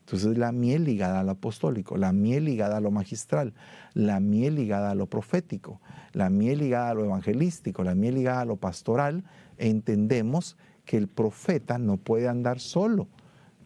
[0.00, 3.54] Entonces la miel ligada a lo apostólico, la miel ligada a lo magistral,
[3.94, 5.80] la miel ligada a lo profético,
[6.12, 9.24] la miel ligada a lo evangelístico, la miel ligada a lo pastoral,
[9.58, 13.08] entendemos que el profeta no puede andar solo,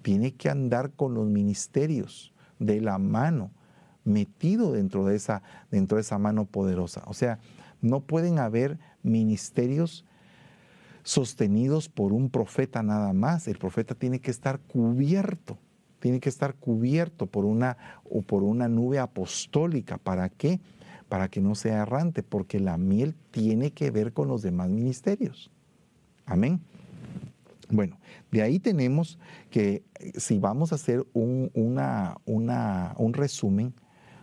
[0.03, 3.51] tiene que andar con los ministerios de la mano,
[4.05, 7.03] metido dentro de esa, dentro de esa mano poderosa.
[7.07, 7.39] O sea,
[7.81, 10.05] no pueden haber ministerios
[11.07, 13.47] sostenidos por un profeta nada más.
[13.47, 15.57] El profeta tiene que estar cubierto,
[16.01, 17.77] tiene que estar cubierto por una,
[18.11, 19.99] o por una nube apostólica.
[19.99, 20.59] ¿Para qué?
[21.09, 25.53] Para que no sea errante, porque la miel tiene que ver con los demás ministerios.
[26.25, 26.61] Amén.
[27.71, 27.99] Bueno,
[28.33, 29.17] de ahí tenemos
[29.49, 29.85] que
[30.17, 33.75] si vamos a hacer un, un resumen,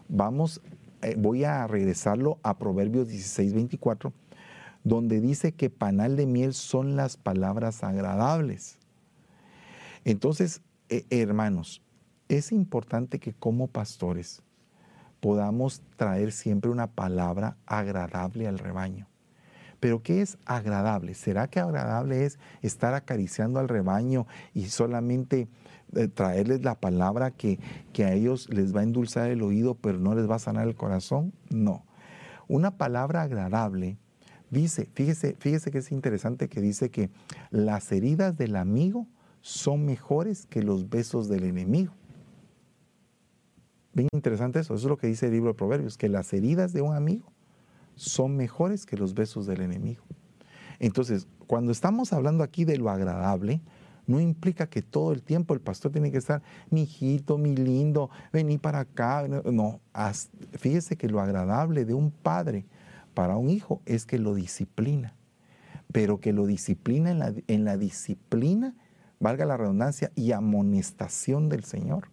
[0.09, 0.61] vamos,
[1.01, 4.11] eh, voy a regresarlo a Proverbios 16, 24
[4.83, 8.77] donde dice que panal de miel son las palabras agradables.
[10.03, 11.81] Entonces, eh, hermanos,
[12.27, 14.41] es importante que como pastores
[15.19, 19.07] podamos traer siempre una palabra agradable al rebaño.
[19.79, 21.13] Pero ¿qué es agradable?
[21.13, 25.47] ¿Será que agradable es estar acariciando al rebaño y solamente
[25.95, 27.59] eh, traerles la palabra que,
[27.91, 30.67] que a ellos les va a endulzar el oído, pero no les va a sanar
[30.67, 31.33] el corazón?
[31.49, 31.85] No.
[32.47, 33.97] Una palabra agradable
[34.53, 37.09] Dice, fíjese, fíjese que es interesante que dice que
[37.49, 39.07] las heridas del amigo
[39.41, 41.91] son mejores que los besos del enemigo.
[43.93, 46.71] Bien interesante eso, eso es lo que dice el libro de Proverbios, que las heridas
[46.71, 47.33] de un amigo
[47.95, 50.03] son mejores que los besos del enemigo.
[50.77, 53.59] Entonces, cuando estamos hablando aquí de lo agradable,
[54.05, 58.11] no implica que todo el tiempo el pastor tiene que estar, mi hijito, mi lindo,
[58.31, 59.27] vení para acá.
[59.27, 59.79] No,
[60.51, 62.67] fíjese que lo agradable de un padre
[63.13, 65.15] para un hijo es que lo disciplina,
[65.91, 68.75] pero que lo disciplina en la, en la disciplina,
[69.19, 72.09] valga la redundancia, y amonestación del Señor.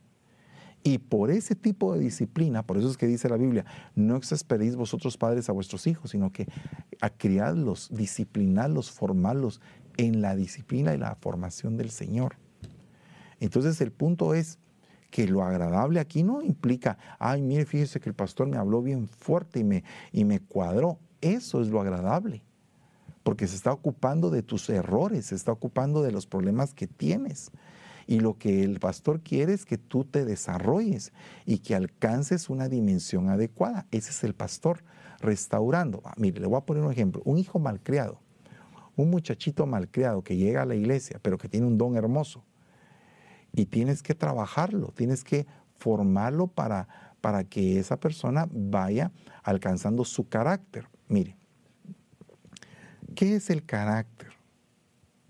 [0.83, 4.77] Y por ese tipo de disciplina, por eso es que dice la Biblia, no exasperéis
[4.77, 6.47] vosotros padres a vuestros hijos, sino que
[7.03, 9.61] a criarlos, disciplinarlos, formarlos
[9.99, 12.37] en la disciplina y la formación del Señor.
[13.41, 14.59] Entonces el punto es,
[15.11, 19.09] que lo agradable aquí no implica, ay, mire, fíjese que el pastor me habló bien
[19.09, 20.99] fuerte y me, y me cuadró.
[21.21, 22.43] Eso es lo agradable,
[23.23, 27.51] porque se está ocupando de tus errores, se está ocupando de los problemas que tienes.
[28.07, 31.13] Y lo que el pastor quiere es que tú te desarrolles
[31.47, 33.87] y que alcances una dimensión adecuada.
[33.93, 34.83] Ese es el pastor
[35.21, 36.03] restaurando.
[36.05, 37.23] Ah, mire, le voy a poner un ejemplo.
[37.25, 38.19] Un hijo malcriado,
[38.97, 42.43] un muchachito malcriado que llega a la iglesia, pero que tiene un don hermoso
[43.53, 45.47] y tienes que trabajarlo, tienes que
[45.77, 46.89] formarlo para,
[47.21, 50.89] para que esa persona vaya alcanzando su carácter.
[51.09, 51.37] Mire,
[53.15, 54.29] ¿qué es el carácter?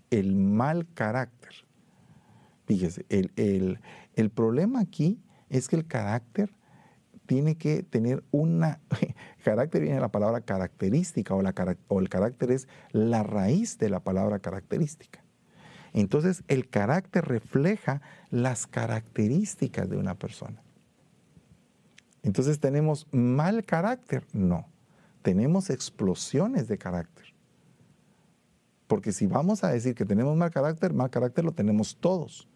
[0.09, 1.51] El mal carácter.
[2.65, 3.79] Fíjese, el,
[4.15, 5.19] el problema aquí
[5.49, 6.53] es que el carácter
[7.25, 8.81] tiene que tener una...
[9.43, 11.53] carácter viene de la palabra característica o, la,
[11.87, 15.23] o el carácter es la raíz de la palabra característica.
[15.93, 20.61] Entonces el carácter refleja las características de una persona.
[22.23, 24.67] Entonces tenemos mal carácter, no.
[25.21, 27.25] Tenemos explosiones de carácter.
[28.87, 32.47] Porque si vamos a decir que tenemos mal carácter, mal carácter lo tenemos todos.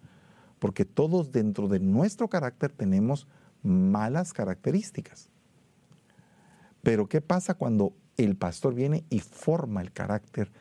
[0.60, 3.28] Porque todos dentro de nuestro carácter tenemos
[3.64, 5.30] malas características.
[6.84, 10.52] Pero ¿qué pasa cuando el pastor viene y forma el carácter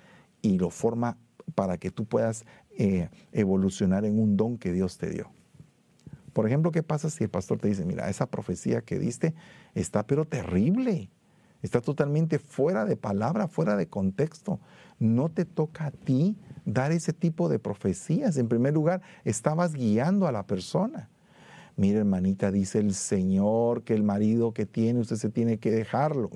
[0.43, 1.19] y lo forma
[1.55, 2.45] para que tú puedas
[2.77, 5.31] eh, evolucionar en un don que Dios te dio.
[6.33, 9.35] Por ejemplo, ¿qué pasa si el pastor te dice, mira, esa profecía que diste
[9.75, 11.09] está pero terrible,
[11.63, 14.59] está totalmente fuera de palabra, fuera de contexto?
[14.99, 18.37] No te toca a ti dar ese tipo de profecías.
[18.37, 21.09] En primer lugar, estabas guiando a la persona.
[21.77, 26.31] Mira, hermanita, dice el Señor que el marido que tiene, usted se tiene que dejarlo.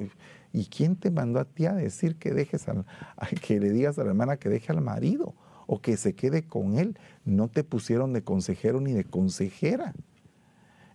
[0.52, 2.84] ¿Y quién te mandó a ti a decir que dejes al,
[3.42, 5.34] que le digas a la hermana que deje al marido
[5.68, 6.98] o que se quede con él?
[7.24, 9.94] No te pusieron de consejero ni de consejera.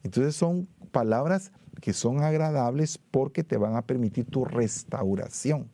[0.01, 5.69] Entonces son palabras que son agradables porque te van a permitir tu restauración,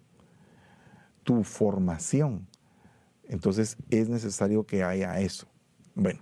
[1.24, 2.46] tu formación.
[3.24, 5.48] Entonces es necesario que haya eso.
[5.96, 6.20] Bueno,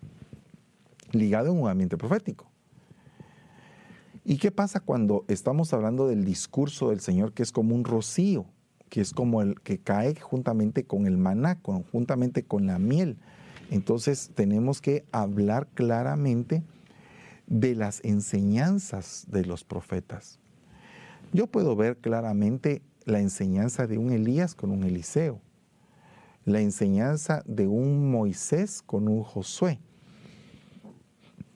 [1.11, 2.47] ligado en un ambiente profético.
[4.23, 8.45] ¿Y qué pasa cuando estamos hablando del discurso del Señor que es como un rocío,
[8.89, 11.59] que es como el que cae juntamente con el maná,
[11.91, 13.17] juntamente con la miel?
[13.69, 16.63] Entonces tenemos que hablar claramente
[17.47, 20.39] de las enseñanzas de los profetas.
[21.33, 25.41] Yo puedo ver claramente la enseñanza de un Elías con un Eliseo,
[26.45, 29.79] la enseñanza de un Moisés con un Josué,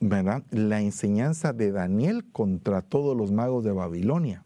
[0.00, 0.42] ¿verdad?
[0.50, 4.44] La enseñanza de Daniel contra todos los magos de Babilonia,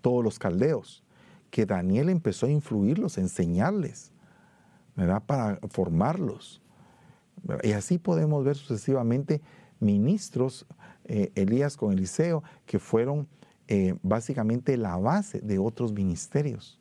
[0.00, 1.02] todos los caldeos,
[1.50, 4.12] que Daniel empezó a influirlos, a enseñarles,
[4.96, 5.22] ¿verdad?
[5.24, 6.62] Para formarlos.
[7.62, 9.40] Y así podemos ver sucesivamente
[9.80, 10.66] ministros,
[11.04, 13.26] eh, Elías con Eliseo, que fueron
[13.66, 16.80] eh, básicamente la base de otros ministerios.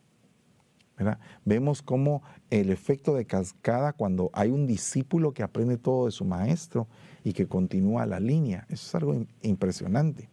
[1.46, 6.26] Vemos cómo el efecto de cascada cuando hay un discípulo que aprende todo de su
[6.26, 6.88] maestro
[7.24, 8.66] y que continúa la línea.
[8.70, 10.30] Eso es algo impresionante.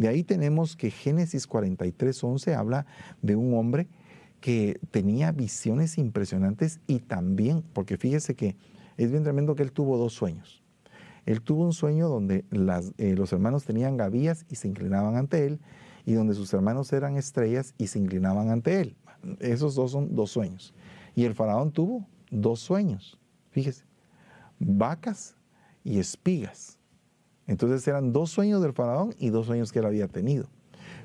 [0.00, 2.86] De ahí tenemos que Génesis 43, 11 habla
[3.20, 3.86] de un hombre
[4.40, 8.56] que tenía visiones impresionantes y también, porque fíjese que
[8.96, 10.62] es bien tremendo que él tuvo dos sueños.
[11.26, 12.46] Él tuvo un sueño donde
[12.96, 15.60] eh, los hermanos tenían gavillas y se inclinaban ante él,
[16.06, 18.96] y donde sus hermanos eran estrellas y se inclinaban ante él.
[19.38, 20.72] Esos dos son dos sueños.
[21.14, 23.18] Y el faraón tuvo dos sueños,
[23.50, 23.84] fíjese,
[24.58, 25.36] vacas
[25.84, 26.79] y espigas.
[27.50, 30.46] Entonces eran dos sueños del faraón y dos sueños que él había tenido.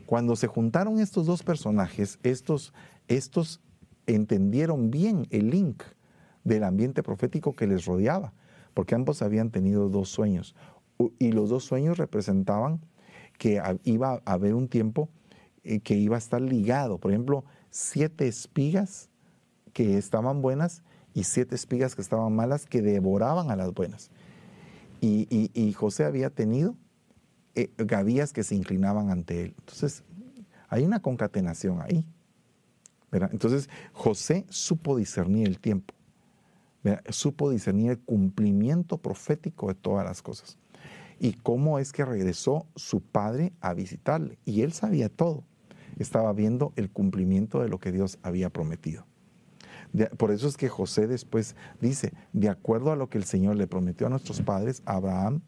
[0.06, 2.72] Cuando se juntaron estos dos personajes, estos,
[3.08, 3.62] estos
[4.06, 5.82] entendieron bien el link
[6.44, 8.32] del ambiente profético que les rodeaba,
[8.76, 10.56] porque ambos habían tenido dos sueños.
[11.18, 12.80] Y los dos sueños representaban
[13.40, 15.10] que iba a haber un tiempo
[15.64, 17.00] eh, que iba a estar ligado.
[17.00, 19.10] Por ejemplo, siete espigas
[19.74, 20.84] que estaban buenas
[21.16, 24.12] y siete espigas que estaban malas que devoraban a las buenas.
[25.08, 26.76] Y, José había tenido
[27.54, 27.70] eh,
[28.34, 29.56] que se inclinaban ante él.
[29.60, 30.04] Entonces,
[30.68, 32.06] hay una concatenación ahí.
[33.12, 35.94] Entonces, José supo discernir el tiempo
[37.10, 40.58] supo discernir el cumplimiento profético de todas las cosas.
[41.20, 44.38] Y cómo es que regresó su padre a visitarle.
[44.46, 45.44] Y él sabía todo.
[45.98, 49.06] Estaba viendo el cumplimiento de lo que Dios había prometido.
[50.18, 53.68] Por eso es que José después dice, de acuerdo a lo que el Señor le
[53.68, 55.42] prometió a nuestros padres, Abraham,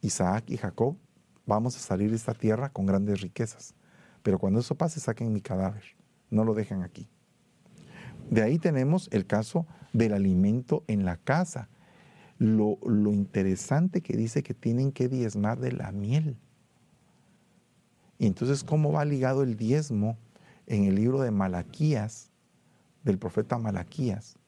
[0.00, 0.96] Isaac y Jacob,
[1.46, 3.74] vamos a salir de esta tierra con grandes riquezas.
[4.22, 5.82] Pero cuando eso pase, saquen mi cadáver.
[6.30, 7.08] No lo dejen aquí.
[8.30, 11.68] De ahí tenemos el caso del alimento en la casa.
[12.38, 12.78] Lo,
[13.12, 16.36] interesante que dice que tienen que diezmar de la miel.
[18.18, 20.16] Y entonces, ¿cómo va ligado el diezmo
[20.66, 22.31] en el libro de Malaquías,
[23.04, 24.38] del profeta Malaquías?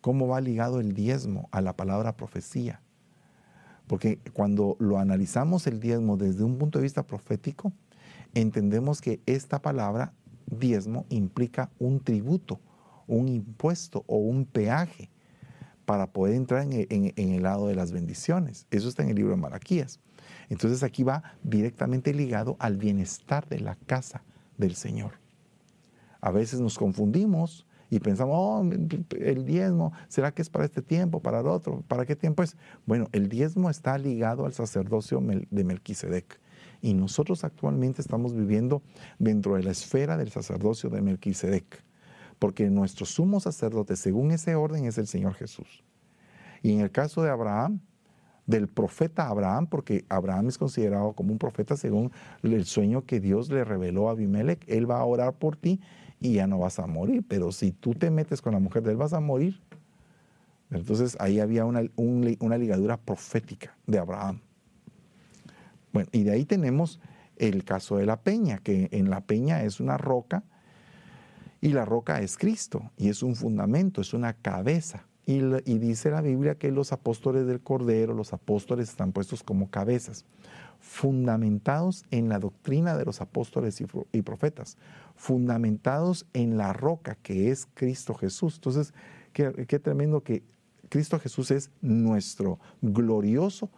[0.00, 2.82] ¿Cómo va ligado el diezmo a la palabra profecía?
[3.86, 7.72] Porque cuando lo analizamos el diezmo desde un punto de vista profético,
[8.34, 10.12] entendemos que esta palabra
[10.46, 12.60] diezmo implica un tributo,
[13.06, 15.10] un impuesto o un peaje
[15.84, 18.66] para poder entrar en, el lado de las bendiciones.
[18.70, 20.00] Eso está en el libro de Malaquías.
[20.50, 24.22] Entonces aquí va directamente ligado al bienestar de la casa
[24.58, 25.17] del Señor.
[26.20, 28.70] A veces nos confundimos y pensamos, oh,
[29.18, 31.82] el diezmo, ¿será que es para este tiempo, para el otro?
[31.88, 32.56] ¿Para qué tiempo es?
[32.86, 36.40] Bueno, el diezmo está ligado al sacerdocio de Melquisedec.
[36.82, 38.82] Y nosotros actualmente estamos viviendo
[39.18, 41.82] dentro de la esfera del sacerdocio de Melquisedec
[42.38, 45.84] porque nuestro sumo sacerdote, según ese orden, es el Señor Jesús.
[46.62, 47.80] Y en el caso de Abraham,
[48.46, 52.10] del profeta Abraham, porque Abraham es considerado como un profeta según
[52.42, 55.80] el sueño que Dios le reveló a Abimelech, él va a orar por ti
[56.20, 58.92] y ya no vas a morir, pero si tú te metes con la mujer de
[58.92, 59.60] él vas a morir.
[60.70, 64.40] Entonces ahí había una, una ligadura profética de Abraham.
[65.92, 67.00] Bueno, y de ahí tenemos
[67.36, 70.44] el caso de la peña, que en la peña es una roca
[71.60, 75.06] y la roca es Cristo y es un fundamento, es una cabeza.
[75.26, 75.40] Y,
[75.78, 80.24] dice la Biblia que los apóstoles del Cordero, los apóstoles están puestos como cabezas,
[80.80, 83.78] fundamentados en la doctrina de los apóstoles
[84.12, 84.78] y, profetas,
[85.18, 88.54] fundamentados en la roca que es Cristo Jesús.
[88.54, 88.94] Entonces,
[89.32, 89.50] qué,
[89.80, 90.44] tremendo que
[90.88, 93.68] Cristo Jesús es nuestro glorioso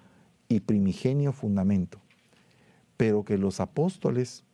[0.49, 1.99] y primigenio fundamento,
[2.99, 4.45] pero que los apóstoles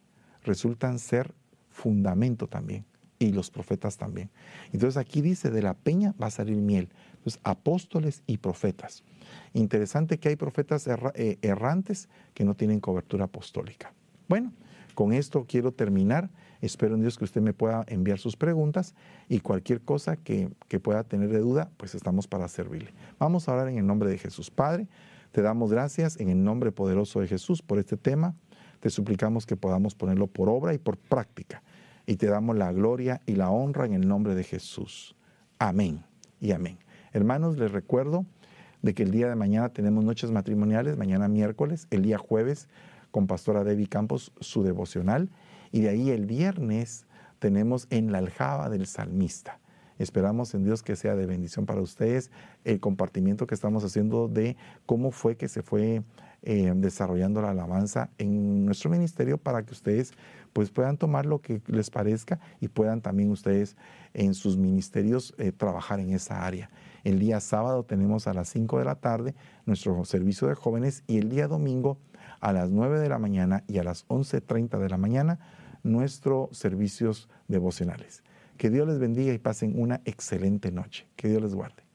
[0.44, 1.34] resultan ser
[1.68, 2.86] fundamento también
[3.18, 4.30] y los profetas también.
[4.72, 6.88] Entonces aquí dice, de la peña va a salir miel.
[7.14, 9.02] Entonces, apóstoles y profetas.
[9.54, 13.92] Interesante que hay profetas eh, errantes que no tienen cobertura apostólica.
[14.28, 14.52] Bueno,
[14.96, 16.30] con esto quiero terminar.
[16.62, 18.94] Espero en Dios que usted me pueda enviar sus preguntas
[19.28, 22.94] y cualquier cosa que, que pueda tener de duda, pues estamos para servirle.
[23.18, 24.50] Vamos a orar en el nombre de Jesús.
[24.50, 24.88] Padre,
[25.32, 28.34] te damos gracias en el nombre poderoso de Jesús por este tema.
[28.80, 31.62] Te suplicamos que podamos ponerlo por obra y por práctica.
[32.06, 35.14] Y te damos la gloria y la honra en el nombre de Jesús.
[35.58, 36.04] Amén
[36.40, 36.78] y amén.
[37.12, 38.24] Hermanos, les recuerdo
[38.80, 42.68] de que el día de mañana tenemos noches matrimoniales, mañana miércoles, el día jueves
[43.16, 45.30] con Pastora Debbie Campos su devocional
[45.72, 47.06] y de ahí el viernes
[47.38, 49.58] tenemos en la aljaba del salmista.
[49.98, 52.30] Esperamos en Dios que sea de bendición para ustedes
[52.64, 56.02] el compartimiento que estamos haciendo de cómo fue que se fue
[56.42, 60.12] eh, desarrollando la alabanza en nuestro ministerio para que ustedes
[60.52, 63.78] pues puedan tomar lo que les parezca y puedan también ustedes
[64.12, 66.68] en sus ministerios eh, trabajar en esa área.
[67.02, 71.16] El día sábado tenemos a las 5 de la tarde nuestro servicio de jóvenes y
[71.16, 71.96] el día domingo
[72.46, 75.40] a las 9 de la mañana y a las 11.30 de la mañana
[75.82, 78.22] nuestros servicios devocionales.
[78.56, 81.08] Que Dios les bendiga y pasen una excelente noche.
[81.16, 81.85] Que Dios les guarde.